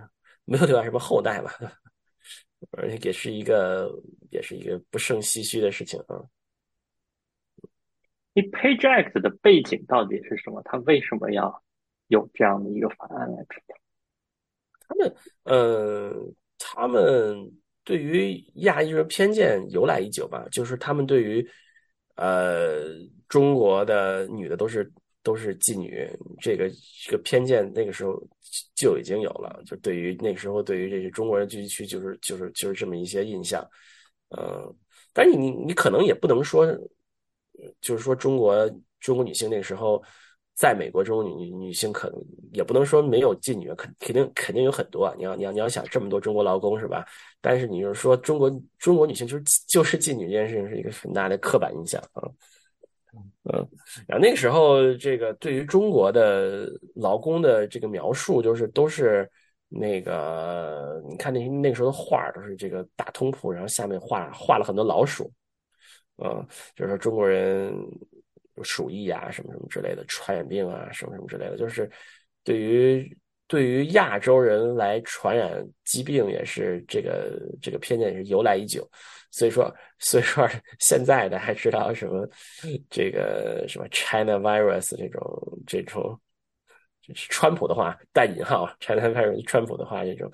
[0.46, 1.50] 没有留下什么后代嘛。
[2.72, 3.90] 而且也是一个，
[4.30, 6.20] 也是一个不胜唏嘘的事情啊。
[8.32, 10.62] 你 Page Act 的背景到底是什么？
[10.64, 11.62] 他为什么要
[12.08, 13.60] 有这样的一个法案来出
[14.86, 16.14] 他们，呃，
[16.58, 17.52] 他们
[17.84, 20.46] 对于亚裔人偏见由来已久吧？
[20.50, 21.48] 就是他们对于，
[22.16, 22.84] 呃，
[23.28, 24.92] 中国的女的都是。
[25.22, 26.08] 都是妓女，
[26.40, 26.70] 这个
[27.04, 28.22] 这个偏见那个时候
[28.74, 29.62] 就已经有了。
[29.66, 33.62] 就对于那个时候，对于这些中国人聚集区，就是就是就是这么一些印象。
[34.30, 34.74] 嗯，
[35.12, 36.66] 但是你你可能也不能说，
[37.80, 40.02] 就是说中国中国女性那时候，
[40.54, 42.18] 在美国中国女女性可能
[42.52, 45.14] 也不能说没有妓女，肯肯定肯定有很多。
[45.18, 47.04] 你要你要你要想这么多中国劳工是吧？
[47.40, 52.22] 但是你就是说中国中国女性就是就是妓女这件事情是一个很大的刻板印象啊。
[52.22, 52.34] 嗯，
[53.52, 53.68] 嗯
[54.06, 59.28] 然后那个时候，这个对于中国的劳工的这个描述，就是都是
[59.68, 65.32] 那个，你看那那个时候的画都是这个大通铺，然后下面画画了很多老鼠，
[66.22, 67.74] 嗯，就是说中国人
[68.62, 71.90] 鼠疫啊，什么什么之类的，传染病啊，什么什么之类的，就是
[72.44, 78.88] 对于对于亚洲人来传染疾病也是这个这个偏见也是由来已久，
[79.30, 80.48] 所以说所以说
[80.80, 82.28] 现在的还知道什么
[82.88, 86.20] 这个什么 China virus 这种这种，
[87.14, 90.30] 川普的话带引号 China virus 川普的话这种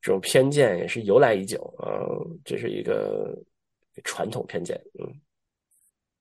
[0.00, 1.88] 这种偏见也是由来已久啊，
[2.44, 3.36] 这是一个
[4.04, 5.20] 传统偏见，嗯。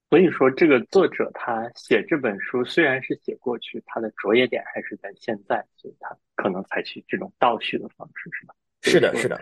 [0.10, 8.56] 所以说，这个作者他写这本书虽然是写过去，他的着眼点还是在现在，所以他可能采取这种倒叙的方式，是吧？
[8.84, 9.38] 是的，是的，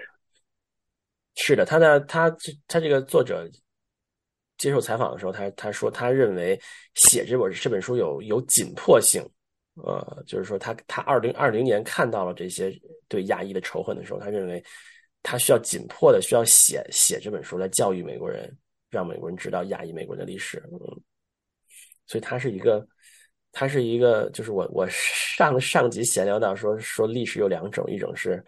[1.36, 1.63] 是的。
[1.65, 3.50] 他的他这他这个作者
[4.58, 6.60] 接受采访的时候，他他说他认为
[6.95, 9.21] 写这本这本书有有紧迫性，
[9.76, 12.74] 呃，就是说他他二零二零年看到了这些
[13.08, 14.63] 对亚裔的仇恨的时候，他认为
[15.21, 18.56] 他需要紧迫的需要写写这本书来教育美国人。
[18.88, 20.80] 让美国人知道亚裔美国人的历史，嗯，
[22.06, 22.88] 所以他是一个，
[23.52, 28.41] 他是一个，就是我我上上集闲聊到说说历史有两种，一种是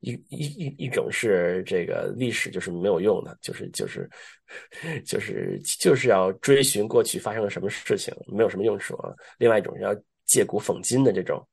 [0.00, 4.08] 一一一一种是这个历史就是没有用的，就是就是
[5.04, 9.14] 就是就是要追寻过去发生了什么事情，没有什么用处啊。
[9.38, 9.94] 另外一种是要
[10.26, 11.46] 借古讽今的这种，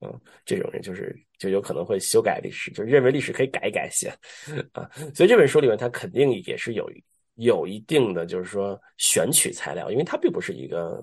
[0.00, 4.12] 嗯，这种人就是就有可能会修改历史，就认为历史可以改一改写
[4.72, 4.90] 啊。
[5.14, 6.90] 所以这本书里面他肯定也是有。
[7.38, 10.98] 有一定的就是说选取材料，因为他并不是一个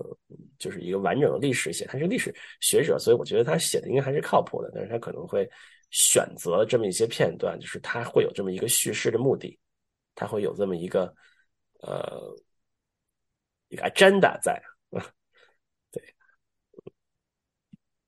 [0.58, 4.68] 就是一个完整的历史写，他是历史学者，所以我觉得他写的应该还是靠谱的。
[4.74, 5.48] 但是他可能会
[5.94, 9.56] 选择这么一些片段，就是他会有这么一个叙事的目的，
[10.16, 11.14] 他会有这么一个
[11.82, 12.36] 呃
[13.68, 14.60] 一个 agenda 在，
[15.92, 16.02] 对。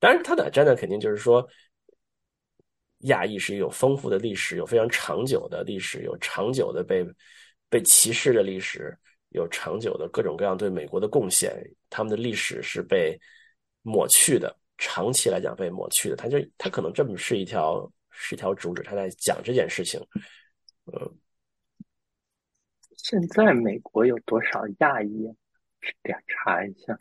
[0.01, 1.49] 当然，他的 agenda 肯定就是说，
[3.03, 7.07] 亚裔是有丰富的历史，有非常长久的历史，有长久的被。
[7.68, 8.96] 被歧视的历史
[9.31, 11.53] 有长久的各种各样对美国的贡献，
[11.90, 13.18] 他们的历史是被
[13.83, 16.17] 抹去的，长期来讲被抹去的。
[16.17, 20.01] 他就他可能这么是一条是一条主旨，他在讲这件事情。
[20.87, 21.19] 嗯，
[22.97, 25.29] 现在美国有多少亚裔？
[26.03, 26.99] 点查一下。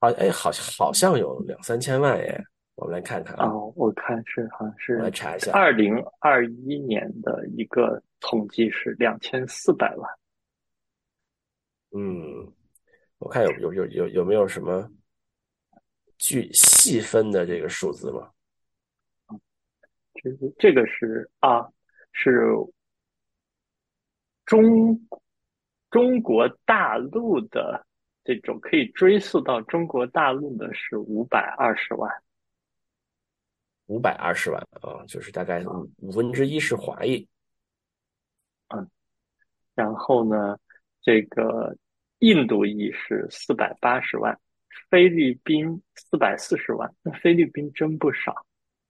[0.00, 2.38] 啊，哎，好像好像有两三千万耶。
[2.74, 10.10] 我们来看看啊，我看是好像是来查一下，二零二一年的一个统计是两千四百万。
[11.92, 12.52] 嗯，
[13.16, 14.86] 我看有有有有有没有什么
[16.18, 18.30] 具细分的这个数字吗？
[20.14, 21.68] 这个这个是啊，
[22.12, 22.48] 是
[24.44, 25.08] 中
[25.90, 27.86] 中国大陆的
[28.24, 32.10] 这种可以追溯到中国大陆的是五百二十万。
[33.86, 37.28] 五百二十万啊，就是大概五五分之一是华裔，
[38.74, 38.90] 嗯，
[39.76, 40.58] 然后呢，
[41.02, 41.76] 这个
[42.18, 44.36] 印度裔是四百八十万，
[44.90, 48.34] 菲律宾四百四十万，那菲律宾真不少。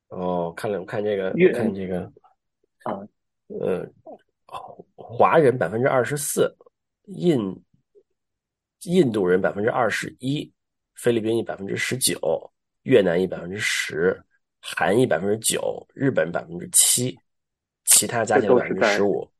[0.08, 2.12] 哦，看了，我看这个，看这个，
[2.84, 3.06] 啊，
[3.48, 3.88] 呃，
[4.94, 6.54] 华人百分之二十四，
[7.06, 7.62] 印
[8.82, 10.52] 印度人百分之二十一，
[10.94, 12.18] 菲律宾裔百分之十九，
[12.82, 14.22] 越南裔百分之十。
[14.68, 17.16] 韩裔百分之九，日本百分之七，
[17.84, 19.30] 其他加起来百分之十五。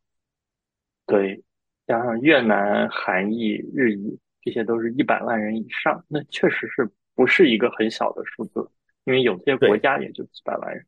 [1.05, 1.43] 对，
[1.85, 8.65] 加上越南、韩裔、日裔，这些都是一百万人以上，那确实是不是一个很小的数字？
[9.03, 10.87] 因为有些国家也就几百万人。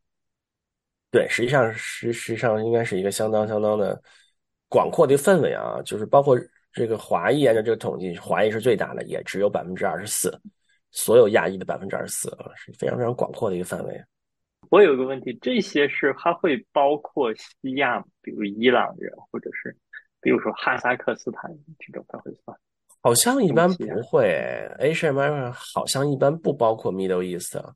[1.10, 4.00] 对，实际上实实际上应该是一个相当相当的
[4.68, 6.38] 广阔的氛围啊，就是包括
[6.72, 10.30] 这个华裔按照这个统计，华裔是最大的，也只有百分之二十四，
[10.92, 14.00] 所有亚裔的百分之二十四啊，是非常非常广阔的一个范围。
[14.70, 19.76] 我有一个问题，这些是它会包括西亚，比如伊朗人，或者是
[20.20, 22.56] 比如说哈萨克斯坦这种，它会算？
[23.00, 24.26] 好像一般不会
[24.78, 27.72] ，Asia America 好像一般不包括 Middle East 啊，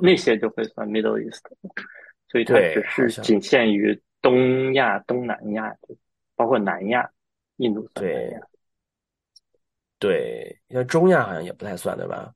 [0.00, 1.42] 那些就会算 Middle East，
[2.28, 5.76] 所以它只是仅限于东亚、东南亚，
[6.34, 7.08] 包括南亚、
[7.56, 8.40] 印度算南亚。
[9.98, 12.32] 对，像中亚好像也不太算，对吧？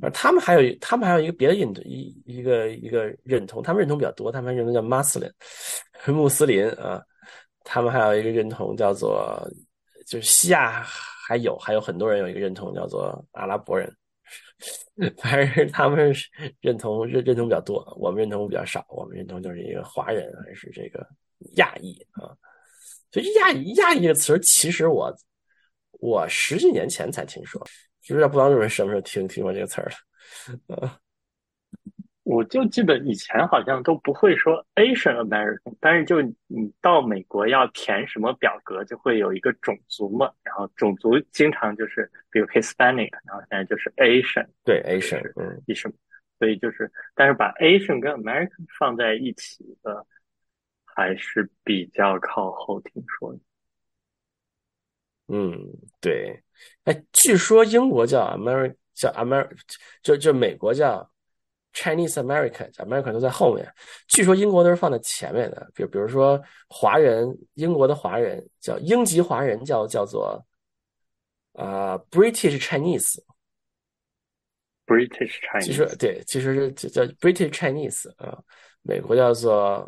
[0.00, 5.32] 而他们还有，他们还有一个别的印度一一个一个认同，他们认同比较多，他们认同叫 Muslim，
[6.06, 7.02] 穆斯林啊，
[7.64, 9.44] 他们还有一个认同叫做，
[10.08, 13.94] 就是西亚还有还有很多人有一个认同叫做阿拉伯人，
[15.22, 16.14] 反正他们
[16.60, 21.06] 认同认认同比较多，我们认同比较少，我们认同就是一个华人还是这个
[21.56, 22.34] 亚裔啊，
[23.12, 25.14] 所以亚裔亚裔这个词其实我
[26.00, 27.64] 我十几年前才听说。
[28.06, 29.92] 不知道不知道你们什么时候听听过这个词儿
[30.68, 30.98] 了？
[32.28, 45.94] 我就记得以前好像都不会说 Asian American，但是就你到美国要填什么表格，就会有一个种族嘛，然后种族经常就是比如 Hispanic，然后现在就是 Asian，对 Asian，嗯，一什么，
[46.38, 50.04] 所以就是，但是把 Asian 跟 American 放在一起的
[50.84, 53.38] 还是比较靠后，听说的。
[55.28, 55.56] 嗯，
[55.98, 56.42] 对。
[56.84, 59.56] 哎，据说英国叫 American，叫 America，
[60.02, 61.10] 就就美国叫
[61.74, 63.66] Chinese American，American 都在后面。
[64.08, 65.70] 据说英国都是放在前面的。
[65.74, 70.44] 比比如说华人，英国的华人叫英籍华人，叫叫做
[71.52, 73.22] 啊 British Chinese。
[74.86, 78.42] British Chinese，其实对，其实是叫 British Chinese 啊，
[78.80, 79.86] 美国叫做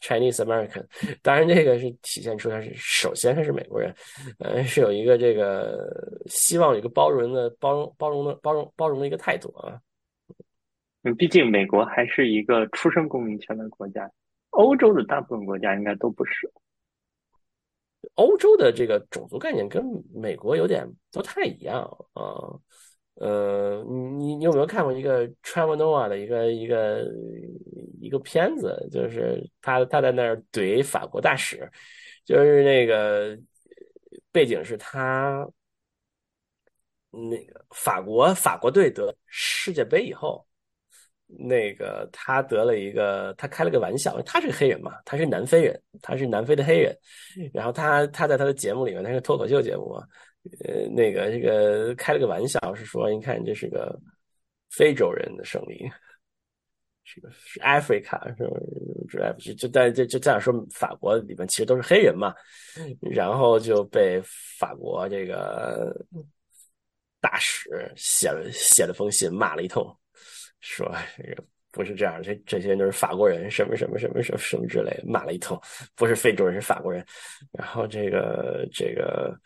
[0.00, 0.86] Chinese American。
[1.22, 3.94] 当然，这个是体现出他是首先他是美国人，
[4.38, 5.86] 呃，是有一个这个
[6.26, 9.78] 希望有一个包容的包容包容的包容包容的一个态度啊。
[11.04, 14.10] 嗯，毕竟美国还是一个出生公民权的国家，
[14.50, 16.50] 欧洲的大部分国家应该都不是。
[18.14, 19.84] 欧洲的这个种族概念跟
[20.14, 21.82] 美国有点不太一样
[22.14, 22.58] 啊。
[23.16, 23.84] 呃，
[24.18, 27.06] 你你有没有看过一个 Trevor Noah 的一个一个
[28.00, 28.88] 一个片子？
[28.90, 31.70] 就是他他在那儿怼法国大使，
[32.24, 33.38] 就是那个
[34.32, 35.48] 背景是他
[37.10, 40.44] 那个法国法国队得世界杯以后，
[41.38, 46.96] 那个他得了一个他开了个玩笑，他是黑人嘛，他是南非人，他是南非的黑人，
[47.52, 50.06] 然后他他在他的节目里面，他是脱口秀节目嘛。
[50.62, 53.98] 呃，那个这个开了个玩笑，是说，你看这是个
[54.70, 55.90] 非洲人的胜利，
[57.02, 58.20] 是个是 Africa
[59.08, 59.34] 是吧？
[59.38, 62.34] 就就在就就这样说，法国里面其实都是黑人嘛，
[63.00, 64.20] 然后就被
[64.58, 65.96] 法国这个
[67.22, 69.82] 大使写了写了封信，骂了一通，
[70.64, 75.60] 说这个不是这样，这这些人都是法国人，什么什么什么什么什么之类，骂了一通，
[75.94, 77.04] 不是非洲人，是法国人，
[77.52, 79.38] 然后这个这个。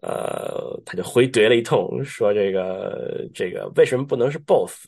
[0.00, 4.84] 呃，他就回怼了一通，说这个这个为什么不能是 both？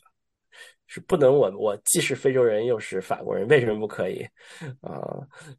[0.91, 4.25] 是不能，我我既是非洲人又是法国人，为什么不可以？
[4.81, 4.97] 啊，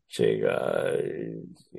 [0.08, 1.00] 这个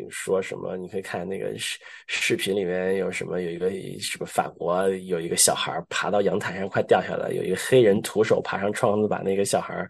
[0.09, 0.77] 说什么？
[0.77, 1.77] 你可以看那个视
[2.07, 3.41] 视频里面有什么？
[3.41, 9.85] 有一个什么法国有一个小孩爬到阳台上快掉下来，有一个黑人徒手爬上窗子把那个小孩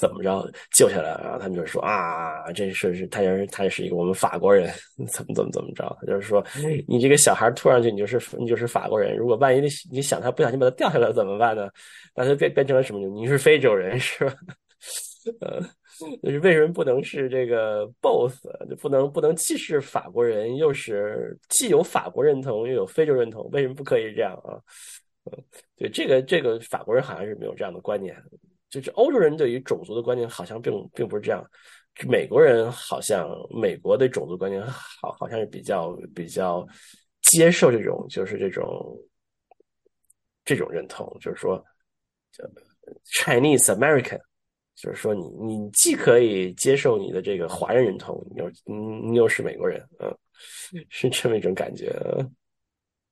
[0.00, 1.10] 怎么着救下来？
[1.22, 4.66] 然后他们就说啊，这是是他就是他也是一个我们法国人，
[5.12, 5.94] 怎么怎么怎么着？
[6.06, 6.42] 就是说
[6.88, 9.14] 你这个小孩突上去，你就是你就是法国人。
[9.14, 11.68] 如果万一你想他不小心把他掉下来怎么办呢？
[12.16, 12.93] 那就变变成了什么？
[12.98, 14.34] 你是非洲人是吧？
[15.40, 15.58] 呃，
[16.22, 18.36] 就是为什么不能是这个 both？
[18.68, 23.48] 就不能不能既是法国人，又是既有法国认同，又有非洲认同？
[23.50, 24.60] 为什么不可以这样啊？
[25.24, 25.44] 嗯，
[25.76, 28.14] 对，这个这个法国人好像是没有这样的观念，
[28.68, 31.42] 就是欧洲人对于种族的观念好像并并不是这样。
[32.06, 36.66] 美国人好像美国的种族观念好好像是比较比较
[37.22, 38.98] 接受这种就是这种
[40.44, 41.64] 这种认同，就是说。
[43.04, 44.20] Chinese American，
[44.74, 48.50] 就是说你你既可以接受你的这个华人认同，你又
[49.10, 50.16] 你又是美国人，嗯，
[50.88, 51.92] 是这么一种感觉。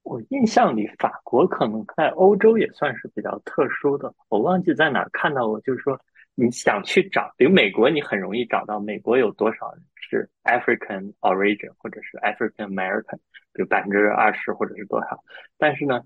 [0.03, 4.13] 我印象里，法国可能在欧洲也算是比较特殊的。
[4.29, 5.97] 我忘记在哪看到过，就是说
[6.35, 13.17] 你想去找，比如美国，你很容易找到美国有多少人是 African origin 或者是 African American，
[13.53, 15.23] 比如百分之二十或者是多少。
[15.57, 16.03] 但是呢，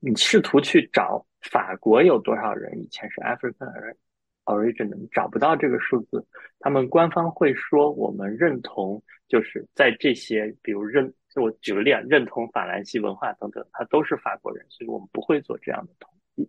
[0.00, 1.24] 你试图去找。
[1.50, 3.96] 法国有多少人以前是 African
[4.44, 4.88] origin？
[4.88, 6.24] 的找不到这个数字。
[6.60, 16.48] 他们官方会说，我们认同，就是在这些，比如认，就我举个例啊，认同法兰西文化等等，他都是法国人，所以我们不会做这样的统计。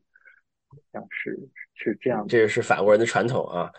[0.92, 1.40] 像是
[1.74, 3.72] 是这样，这个是法国人的传统啊。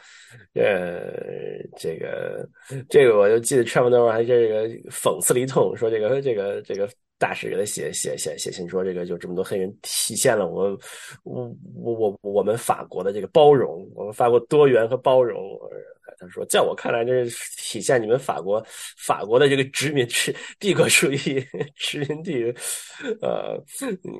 [0.54, 2.44] 呃，这个
[2.90, 6.90] 这个我就记得 t r a v e l 还这个讽刺了一通，说这个这个这个。
[7.18, 10.78] 大使给他写写写写信说，这个就这么多黑人，体现了我
[11.22, 15.40] 我我我我们法国的这个包容，我们法国多元和包容。
[16.18, 18.64] 他说，在我看来，这是体现你们法国
[18.98, 21.44] 法国的这个殖民殖帝国主义
[21.76, 22.54] 殖民地。
[23.20, 23.62] 呃，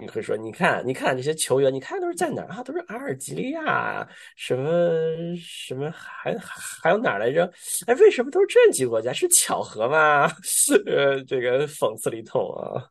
[0.00, 2.62] 你会说，你看，你看这些球员，你看都是在哪儿啊？
[2.62, 4.68] 都是阿尔及利亚，什么
[5.36, 7.50] 什么，还还有哪儿来着？
[7.86, 9.12] 哎，为什么都是这几个国家？
[9.12, 10.28] 是巧合吗？
[10.42, 12.84] 是 呃，这个讽刺了一通啊。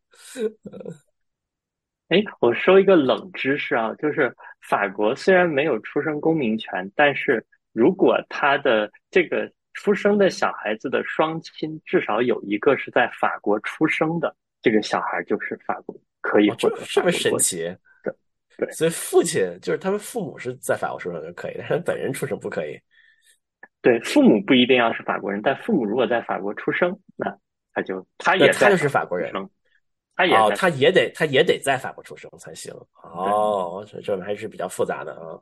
[2.09, 4.33] 哎，我说一个冷知识啊，就是
[4.69, 7.45] 法国虽然没有出生公民权，但是。
[7.74, 17.63] 如果他的这个出生的小孩子的双亲至少有一个是在法国出生的，这个小孩就是法国可以获得这么神奇？
[18.03, 18.13] 对
[18.57, 22.80] 对，所以父亲就是他们父母是在法国出生就可以， 但是本人出生不可以。
[23.82, 27.36] 对，父母不一定要是法国人，但父母如果在法国出生，那
[27.74, 29.34] 他就他也他就是法国人。
[30.15, 32.71] 他也哦，他也得他也得在法国出生才行。
[33.01, 35.34] 哦，这这还是比较复杂的啊。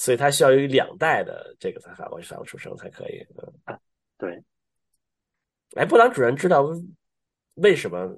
[0.00, 3.26] 所以他需要有两代的这个在法国法国出生才可以。
[3.66, 3.76] 嗯，
[4.16, 4.40] 对。
[5.74, 6.64] 哎，布朗主任知道
[7.56, 8.08] 为什么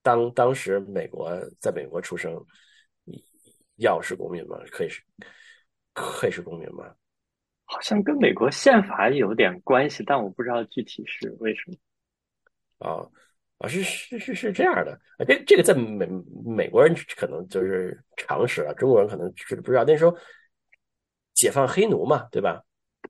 [0.00, 2.34] 当当时美国在美国出生
[3.76, 4.56] 要是公民吗？
[4.70, 5.02] 可以是
[5.92, 6.90] 可以是公民吗？
[7.66, 11.76] 好像跟美国宪法有点关系，但我不知道具体是为什么。
[12.78, 13.06] 啊
[13.58, 16.08] 啊，是是是是这样的啊，这这个在美
[16.46, 20.16] 美国人可能就是常识了，中国人可能是不知道那时候。
[21.40, 22.62] 解放黑奴嘛，对吧？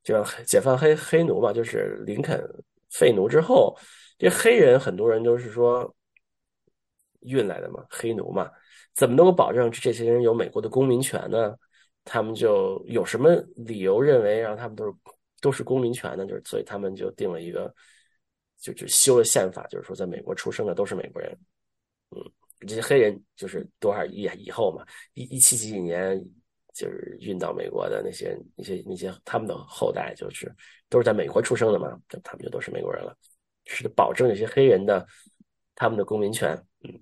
[0.04, 2.40] 就解放黑黑奴嘛，就是林肯
[2.88, 3.76] 废奴之后，
[4.16, 5.92] 这黑人很多人都是说
[7.22, 8.48] 运来的嘛，黑奴嘛，
[8.94, 11.56] 怎么能够保证这些人有美国的公民权呢？
[12.04, 14.94] 他们就有什么理由认为让他们都是
[15.40, 16.24] 都是公民权呢？
[16.24, 17.74] 就是所以他们就定了一个，
[18.60, 21.36] 就就修了宪法，就是说在美国出生的都是美国人。
[22.10, 26.24] 嗯，这些黑人就是多少以以后嘛，一一七几几年。
[26.72, 30.54] 就是运到美国的那些、那些、那些他们的后代，就是
[30.88, 33.16] 都是在美国出生的嘛，他们就都是美国人了，
[33.66, 35.06] 是保证那些黑人的
[35.74, 36.56] 他们的公民权。
[36.84, 37.00] 嗯，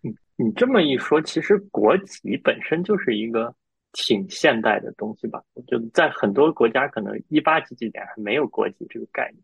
[0.00, 3.54] 你你这么一说，其实国籍本身就是一个
[3.92, 5.42] 挺现代的东西吧？
[5.54, 9.42] 我觉得在很多国家，可能一八几几年还没有国籍这个概念。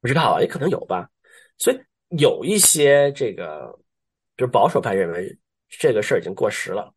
[0.00, 1.10] 不知道啊，也可能有吧。
[1.58, 1.78] 所以
[2.18, 3.78] 有一些这个，
[4.36, 5.38] 就是保守派认为。
[5.78, 6.92] 这个事儿已经过时了，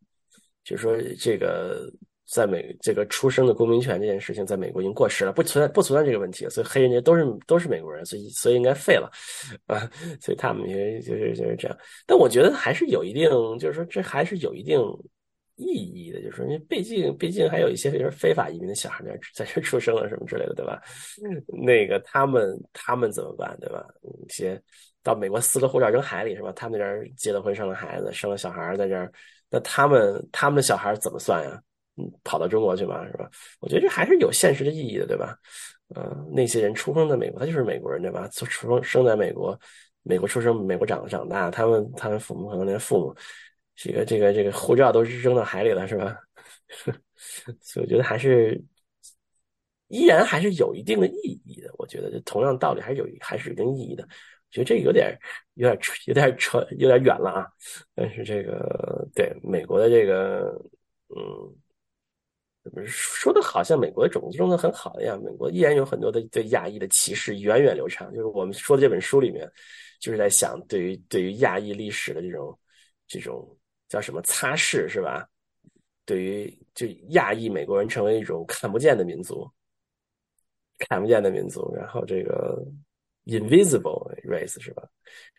[0.64, 1.88] 就是说，这个
[2.26, 9.10] 在美这个出生的公民权这件事情，在美国已经过时了，不存在不存在这个问题，所以黑人家都是都是美国人，所以所以应该废了
[9.66, 9.78] 啊，
[10.20, 11.78] 所以他们也就是就是这样。
[12.06, 14.80] 但我觉得还是有一定，就是说这还是有一定
[15.56, 20.82] 意义的，就是说，因为毕竟毕竟还有一些就是非法移民的小孩在在这出生了什么之类的，对吧？
[21.64, 23.86] 那个他们他们怎么办，对吧？
[24.26, 24.60] 一些。
[25.04, 26.50] 到美国撕了护照扔海里是吧？
[26.56, 29.12] 他们那边结了婚生了孩子生了小孩在这儿，
[29.48, 31.62] 那他们他们的小孩怎么算呀？
[31.96, 33.30] 嗯，跑到中国去嘛是吧？
[33.60, 35.38] 我觉得这还是有现实的意义的，对吧？
[35.94, 38.26] 嗯，那些人出生在美国，他就是美国人对吧？
[38.32, 39.56] 出生生在美国，
[40.02, 43.14] 美国出生，美国长长大，他们他们父母可能连父母
[43.76, 46.16] 这个这个这个护照都是扔到海里了是吧？
[47.60, 48.60] 所以我觉得还是
[49.88, 51.70] 依然还是有一定的意义的。
[51.78, 54.08] 我觉得这同样道理还是有还是有一定意义的。
[54.54, 55.18] 觉得这个有点
[55.54, 55.76] 有点，
[56.06, 57.46] 有点扯，有点远了啊！
[57.92, 60.54] 但是这个对美国的这个，
[61.08, 61.52] 嗯，
[62.62, 65.20] 怎么说的好像美国的种子种的很好一样。
[65.20, 68.14] 美国依然有很多的对亚裔的歧视源远流长。
[68.14, 69.50] 就是我们说的这本书里面，
[69.98, 72.56] 就是在想对于对于亚裔历史的这种
[73.08, 75.28] 这种叫什么擦拭是吧？
[76.04, 79.50] 对于就亚裔美国人成为一种看不见的民族，
[80.78, 82.64] 看不见的民族，然后这个。
[83.26, 84.82] Invisible race 是吧？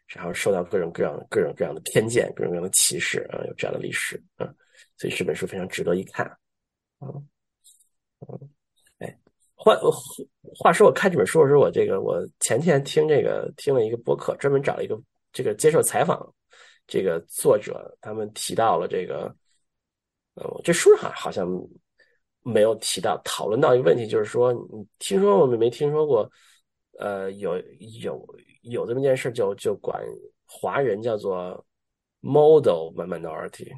[0.07, 4.45] 然后受到各种各样、各种各样的偏见、各种各样的歧视啊，有这样的历史啊，
[4.97, 6.25] 所以这本书非常值得一看
[6.99, 7.09] 啊。
[8.19, 8.49] 嗯，
[8.99, 9.19] 哎，
[9.55, 9.75] 话
[10.55, 14.95] 话说，我看这本书的时候，我这个我前天听这个听了一个播客，专门找了一个
[15.33, 16.31] 这个接受采访，
[16.85, 19.35] 这个作者他们提到了这个，
[20.35, 21.47] 呃，这书上好像
[22.43, 26.29] 没有提到，讨论到一个问题，就是说，你听说我们没听说过？
[26.97, 27.57] 呃，有
[28.01, 28.25] 有
[28.61, 30.01] 有这么一件事，就就管
[30.45, 31.65] 华人叫做
[32.21, 33.69] model minority，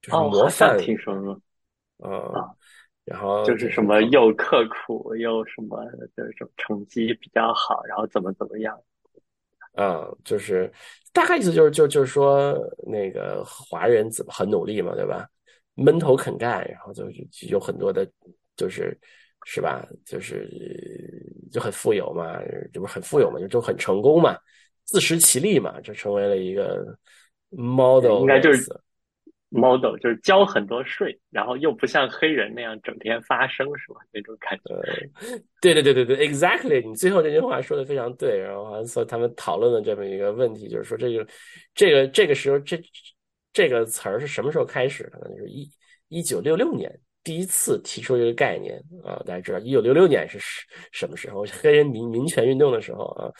[0.00, 0.78] 就是模范。
[0.78, 1.40] 听说过。
[1.98, 2.32] 嗯，
[3.04, 5.84] 然后就是什么又刻苦又什么
[6.16, 8.80] 就是成绩比较好，然后怎么怎么样。
[9.74, 10.72] 嗯，就是
[11.12, 15.28] 大概意思就是就就是说那个华人怎么很努力嘛，对吧？
[15.74, 17.08] 闷头肯干，然后就
[17.48, 18.08] 有很多的，
[18.56, 18.96] 就是。
[19.44, 19.86] 是吧？
[20.06, 20.48] 就是
[21.50, 22.40] 就很富有嘛，
[22.72, 24.38] 这不是很富有嘛，就就很成功嘛，
[24.84, 26.96] 自食其力嘛，就成为了一个
[27.50, 28.62] model，应该就是
[29.50, 34.00] model，就是交很多税，然后又不像黑人那样整天发声，是吧？
[34.12, 35.10] 那种感觉。
[35.60, 38.38] 对对对对对，exactly，你最后这句话说的非常对。
[38.38, 41.26] 然后说他们讨论的这么一个问题，就是说这个
[41.74, 42.80] 这个这个时候这
[43.52, 45.28] 这个词儿是什么时候开始的？
[45.30, 45.70] 就是一
[46.08, 46.90] 一九六六年。
[47.24, 50.38] 第一次提出这个概念啊，大家知道，一九六六年是
[50.90, 51.44] 什么时候？
[51.62, 53.30] 黑人民民权运动的时候啊，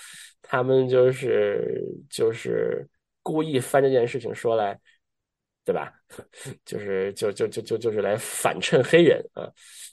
[0.42, 2.88] 他们就是就是
[3.22, 4.78] 故意翻这件事情说来，
[5.64, 5.92] 对吧？
[6.64, 9.50] 就是就就就就就是来反衬黑人啊，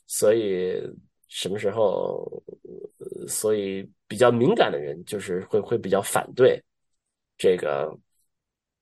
[0.07, 0.81] 所以
[1.27, 2.43] 什么时候？
[3.27, 6.61] 所以比较敏感的人就是会会比较反对
[7.37, 7.87] 这个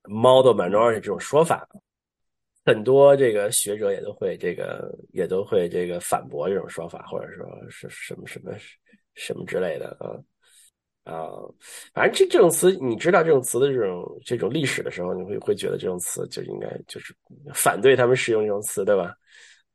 [0.03, 1.67] model minority 这种说法。
[2.67, 8.51] 很多这个学者也都会这个也都会这个反驳这种说法，或者说是什么什么
[9.15, 10.11] 什么之类的啊。
[11.05, 11.31] 啊，
[11.93, 17.15] 反正这这种词，你知道这种词的这种这种历史的时候，你会会觉得这种词就应该就是
[17.53, 19.15] 反对他们使用这种词，对吧？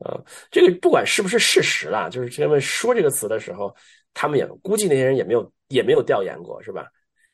[0.01, 0.21] 啊，
[0.51, 3.75] 这个不管是不是事实啦，就是他们说这个词的时候，
[4.13, 6.87] 他们也估计那些人也没有也没有调研过，是吧？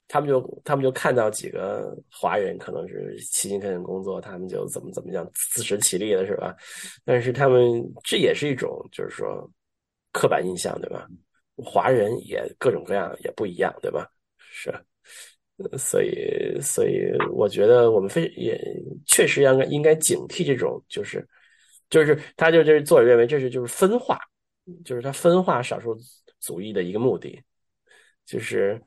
[0.09, 6.56] 他们就他们就看到几个华人可能是勤勤恳恳工作，他们就怎么怎么样自食其力了，是吧？
[7.04, 7.62] 但是他们
[8.02, 9.48] 这也是一种就是说
[10.12, 11.06] 刻板印象，对吧？
[11.56, 14.09] 华人也各种各样，也不一样，对吧？
[14.38, 14.72] 是，
[15.76, 18.59] 所以，所以我觉得我们非也
[19.06, 21.26] 确实应该应该警惕这种，就是
[21.90, 24.18] 就是他就就是作者认为这是就是分化，
[24.84, 25.96] 就是他分化少数
[26.38, 27.42] 族裔的一个目的，
[28.24, 28.80] 就是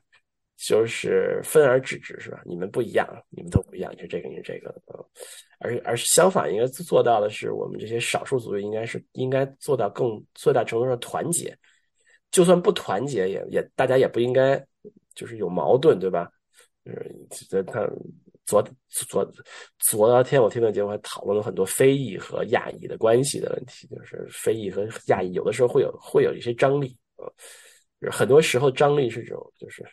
[0.56, 2.40] 就是分而治之，是吧？
[2.44, 5.04] 你们不一样，你们都不一样，你是这个，你这个，嗯，
[5.58, 11.56] 而而相反，应该做到的是，我们这些少数族裔应该是应该做到更最大程度上团结。
[12.30, 14.64] 就算不团结，也也大家也不应该
[15.14, 16.30] 就是有矛盾，对吧？
[16.84, 16.92] 就
[17.58, 17.86] 是，他
[18.46, 19.32] 昨昨
[19.78, 26.96] 昨天我听的节目还讨论了很多非裔和亚裔的关系的问题，就是非裔和亚裔有的时候会有会有一些张力，
[28.10, 29.84] 很多时候张力是这种就是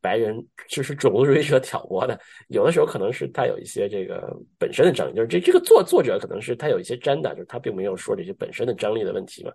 [0.00, 2.18] 白人就是种族主义者挑拨的，
[2.48, 9.52] 有的时候可能是他有一些这个本身的张力，就是这这个作作者可能是他有一些沾的，就是他并没有说这些本身的张力的问题嘛。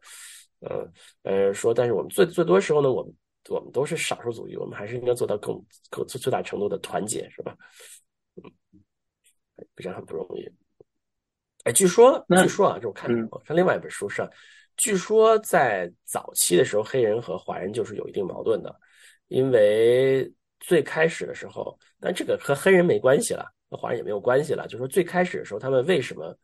[0.62, 0.92] 嗯，
[1.24, 3.14] 呃，说，但是我们最最多时候呢，我们
[3.50, 7.56] 我们都是少数族裔，我们还是应该做到更更最最大程度的团结，是吧？
[8.38, 8.44] 嗯，
[9.76, 10.50] 这样很不容易。
[11.66, 14.30] 哎，据说，据说啊，就我看我看另外一本书上，
[14.78, 18.74] 据说在早期的时候，黑人和华人就是有一定矛盾的，
[19.28, 26.36] 因为最开始的时候，但这个和黑人没关系了，和华人也没有关系了，就说最开始的时候，他们为什么？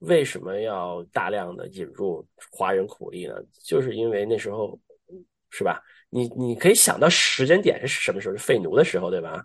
[0.00, 3.34] 为什么要大量的引入华人苦力呢？
[3.64, 4.78] 就是因为那时候，
[5.48, 5.80] 是吧？
[6.10, 8.36] 你你可以想到时间点是什么时候？
[8.36, 9.42] 是废奴的时候，对吧？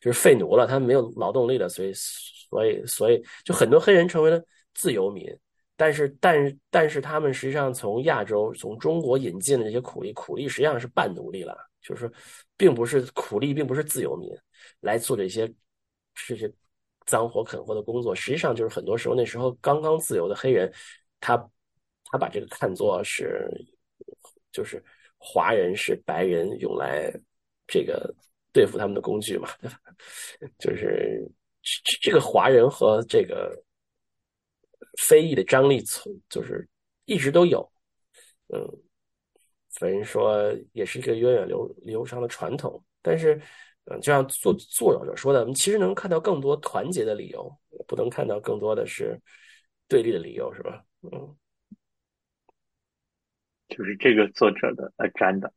[0.00, 4.40] 就是废奴了，他们没有劳动力了，所以所以所以就很多黑人成为了
[4.74, 5.26] 自由民。
[5.76, 12.12] 但是但但是他们实际上从亚洲从中国引进的这些苦力，苦力实际上是半奴隶了，就是说，
[12.56, 14.30] 并不是苦力，并不是自由民
[14.80, 15.52] 来做这些
[16.14, 16.52] 这些。
[17.06, 20.72] 脏活啃活的工作，实际上就是很多时候那时候刚刚自由的黑人，
[21.18, 21.36] 他
[22.04, 23.50] 他把这个看作是，
[24.52, 24.80] 就是
[25.18, 27.10] 华人是白人用来
[27.66, 28.14] 这个
[28.52, 29.48] 对付他们的工具嘛，
[30.60, 31.26] 就是
[31.62, 33.60] 这这个华人和这个
[35.08, 36.68] 非裔的张力从就是
[37.06, 37.68] 一直都有，
[38.54, 38.60] 嗯，
[39.80, 43.40] 所以说也是一个源远流流长的传统，但是。
[43.86, 47.50] 嗯，就像作作者说的，我们其实能看到更多团结的理由，
[47.88, 49.18] 不能看到更多的是
[49.88, 50.84] 对立的理由，是吧？
[51.02, 51.34] 嗯，
[53.68, 55.50] 就是这个作者的呃沾的，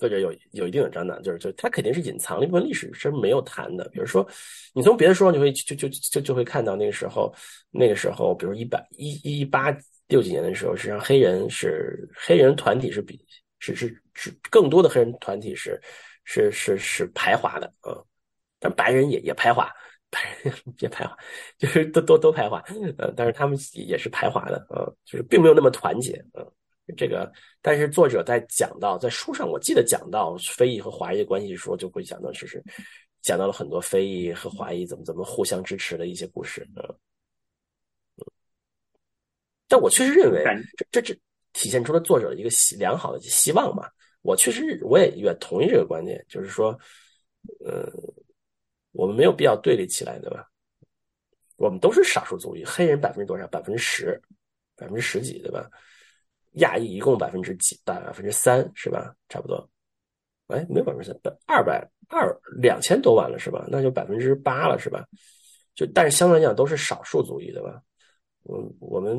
[0.00, 3.86] 作者有有一定的沾的，就是就他肯定是隐藏了一部分历史是没有谈的。
[3.90, 4.26] 比如说，
[4.72, 7.32] 你从别的书上你会就就就就会看到那个时候，
[7.70, 9.70] 那个时候，比如一百一一八
[10.12, 13.18] 六几年的时候，实际上黑人是黑人团体是比
[13.58, 15.80] 是是是更多的黑人团体是。
[16.24, 17.92] 是是是排华的，嗯，
[18.60, 19.68] 但白人也也排华，
[20.08, 21.16] 白人也排华，
[21.58, 22.62] 就是都都都排华，
[22.96, 26.46] 呃，但是他们也是排华的，嗯，就是并没有那么团结，嗯，
[26.96, 27.28] 这个，
[27.60, 32.62] 但是作者在讲到在书上，我记得讲到非裔和华裔的关系的时候，就会讲到，就是
[33.20, 36.96] 讲到了很多非裔和华裔怎么怎么互相支持的一些故事，嗯，
[39.72, 40.44] 但我确实认为，
[40.76, 41.18] 这这这
[41.54, 43.88] 体现出了作者的一个希良好的希望嘛。
[44.20, 46.78] 我确实，我也也同意这个观点，就是说，
[47.64, 47.90] 呃，
[48.92, 50.46] 我们没有必要对立起来，对吧？
[51.56, 53.46] 我们都是少数族裔，黑人百分之多少？
[53.46, 54.20] 百分之十，
[54.76, 55.66] 百分之十几，对吧？
[56.56, 57.80] 亚裔一共百分之几？
[57.82, 59.16] 大百分之三，是吧？
[59.30, 59.66] 差不多。
[60.48, 63.64] 哎，没有百分之三，二百二两千多万了，是吧？
[63.68, 65.02] 那就百分之八了，是吧？
[65.74, 67.82] 就但是相对来讲都是少数族裔，对吧？
[68.44, 69.16] 嗯，我们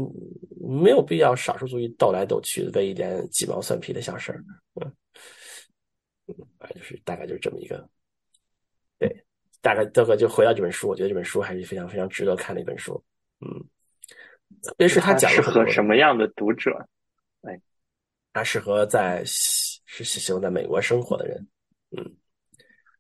[0.60, 4.44] 没有必要少数族裔斗来斗去的为一点鸡毛蒜皮的小事儿，
[4.76, 4.94] 嗯，
[6.28, 6.36] 嗯，
[6.76, 7.88] 就是大概就是这么一个，
[9.00, 9.26] 对，
[9.62, 13.02] 大概这个就回到这本书，我觉得这本书还是非常非常值得看的一本书，
[13.40, 13.48] 嗯，
[14.62, 16.72] 特别是他讲适合什么样的读者？
[17.44, 17.58] 哎，
[18.34, 21.48] 他适合在是喜欢在美国生活的人，
[21.96, 22.14] 嗯，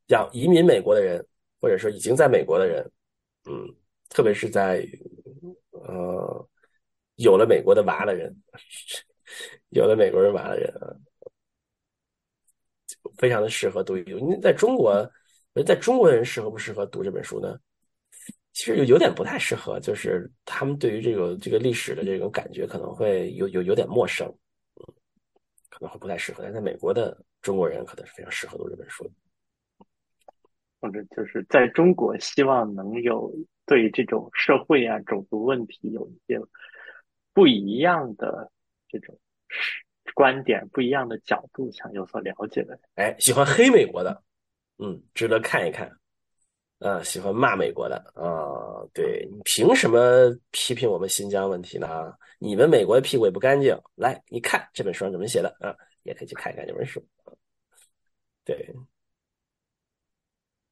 [0.07, 1.21] 要移民美国的人，
[1.59, 2.89] 或者说已经在美国的人，
[3.43, 3.76] 嗯，
[4.07, 4.88] 特别是在。
[5.88, 6.50] 呃，
[7.16, 8.36] 有了美国的娃的人，
[9.70, 10.96] 有了美国人娃的人啊，
[13.18, 14.18] 非常的适合读一读。
[14.20, 15.10] 因为在中国，
[15.66, 17.58] 在中国人适合不适合读这本书呢？
[18.54, 24.32] 其实有有点不太适合，就是他们对于这个这个历史的这种感觉可能会有有有点陌生，
[25.70, 26.44] 可能会不太适合。
[26.44, 29.12] 但在美国的中国人可能是非常适合读这本书的。
[30.80, 33.34] 或者就是在中国，希望能有
[33.66, 36.39] 对这种社会啊、种族问题有一些
[37.34, 38.51] 不一样的
[38.88, 39.18] 这种
[40.14, 42.80] 观点、不一样的角度，想有所了解的。
[42.95, 44.24] 哎，喜欢黑美国的，
[44.78, 45.91] 嗯，值得看一看。
[46.80, 52.14] 啊，喜欢骂美国的啊，对你凭什么批评我们新疆问题呢？
[52.39, 53.74] 你们美国的屁股也不干净。
[53.95, 55.74] 来，你看这本书上怎么写的啊？
[56.03, 57.01] 也可以去看一看这本书。
[58.43, 58.76] 对。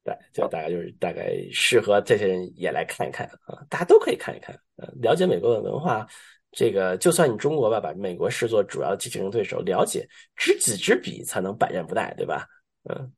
[0.04, 6.06] 对，就大概就是大概适合这些人也来看一看啊，大家都可以看一看，呃，了解美国的文化。
[6.50, 12.46] 这个就算你中国吧，把美国视作主要竞争对手，了解知己知彼，才能百战不殆，对吧？
[12.90, 13.12] 嗯，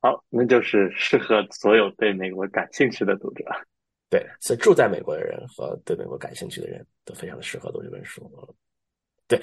[0.00, 3.44] 好，那就是适合所有对美国感兴趣的读者。
[4.08, 8.22] 对，所以住在美国的人和对美国感兴趣的人都非常的适合读这本书。
[9.28, 9.38] 对，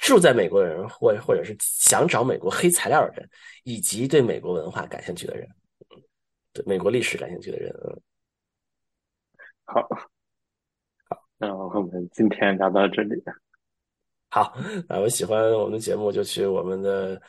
[0.00, 3.28] 住在美国的人，或或者是想找美国黑材料的人，
[3.64, 5.48] 以及对美国文化感兴趣的人，
[6.52, 7.74] 对美国历史感兴趣的人，
[9.64, 9.80] 好，
[11.08, 13.20] 好，那我们今天聊到这里。
[14.28, 14.54] 好，
[14.88, 17.20] 啊我喜欢我们的节目，就去我们的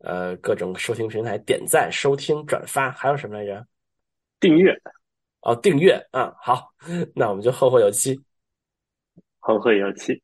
[0.00, 3.66] 呃各种收听平台点赞、收听、转发，还有什么来着？
[4.38, 4.78] 订阅。
[5.40, 6.74] 哦，订阅啊，好，
[7.14, 8.20] 那我们就后会有期。
[9.38, 10.22] 后会有期。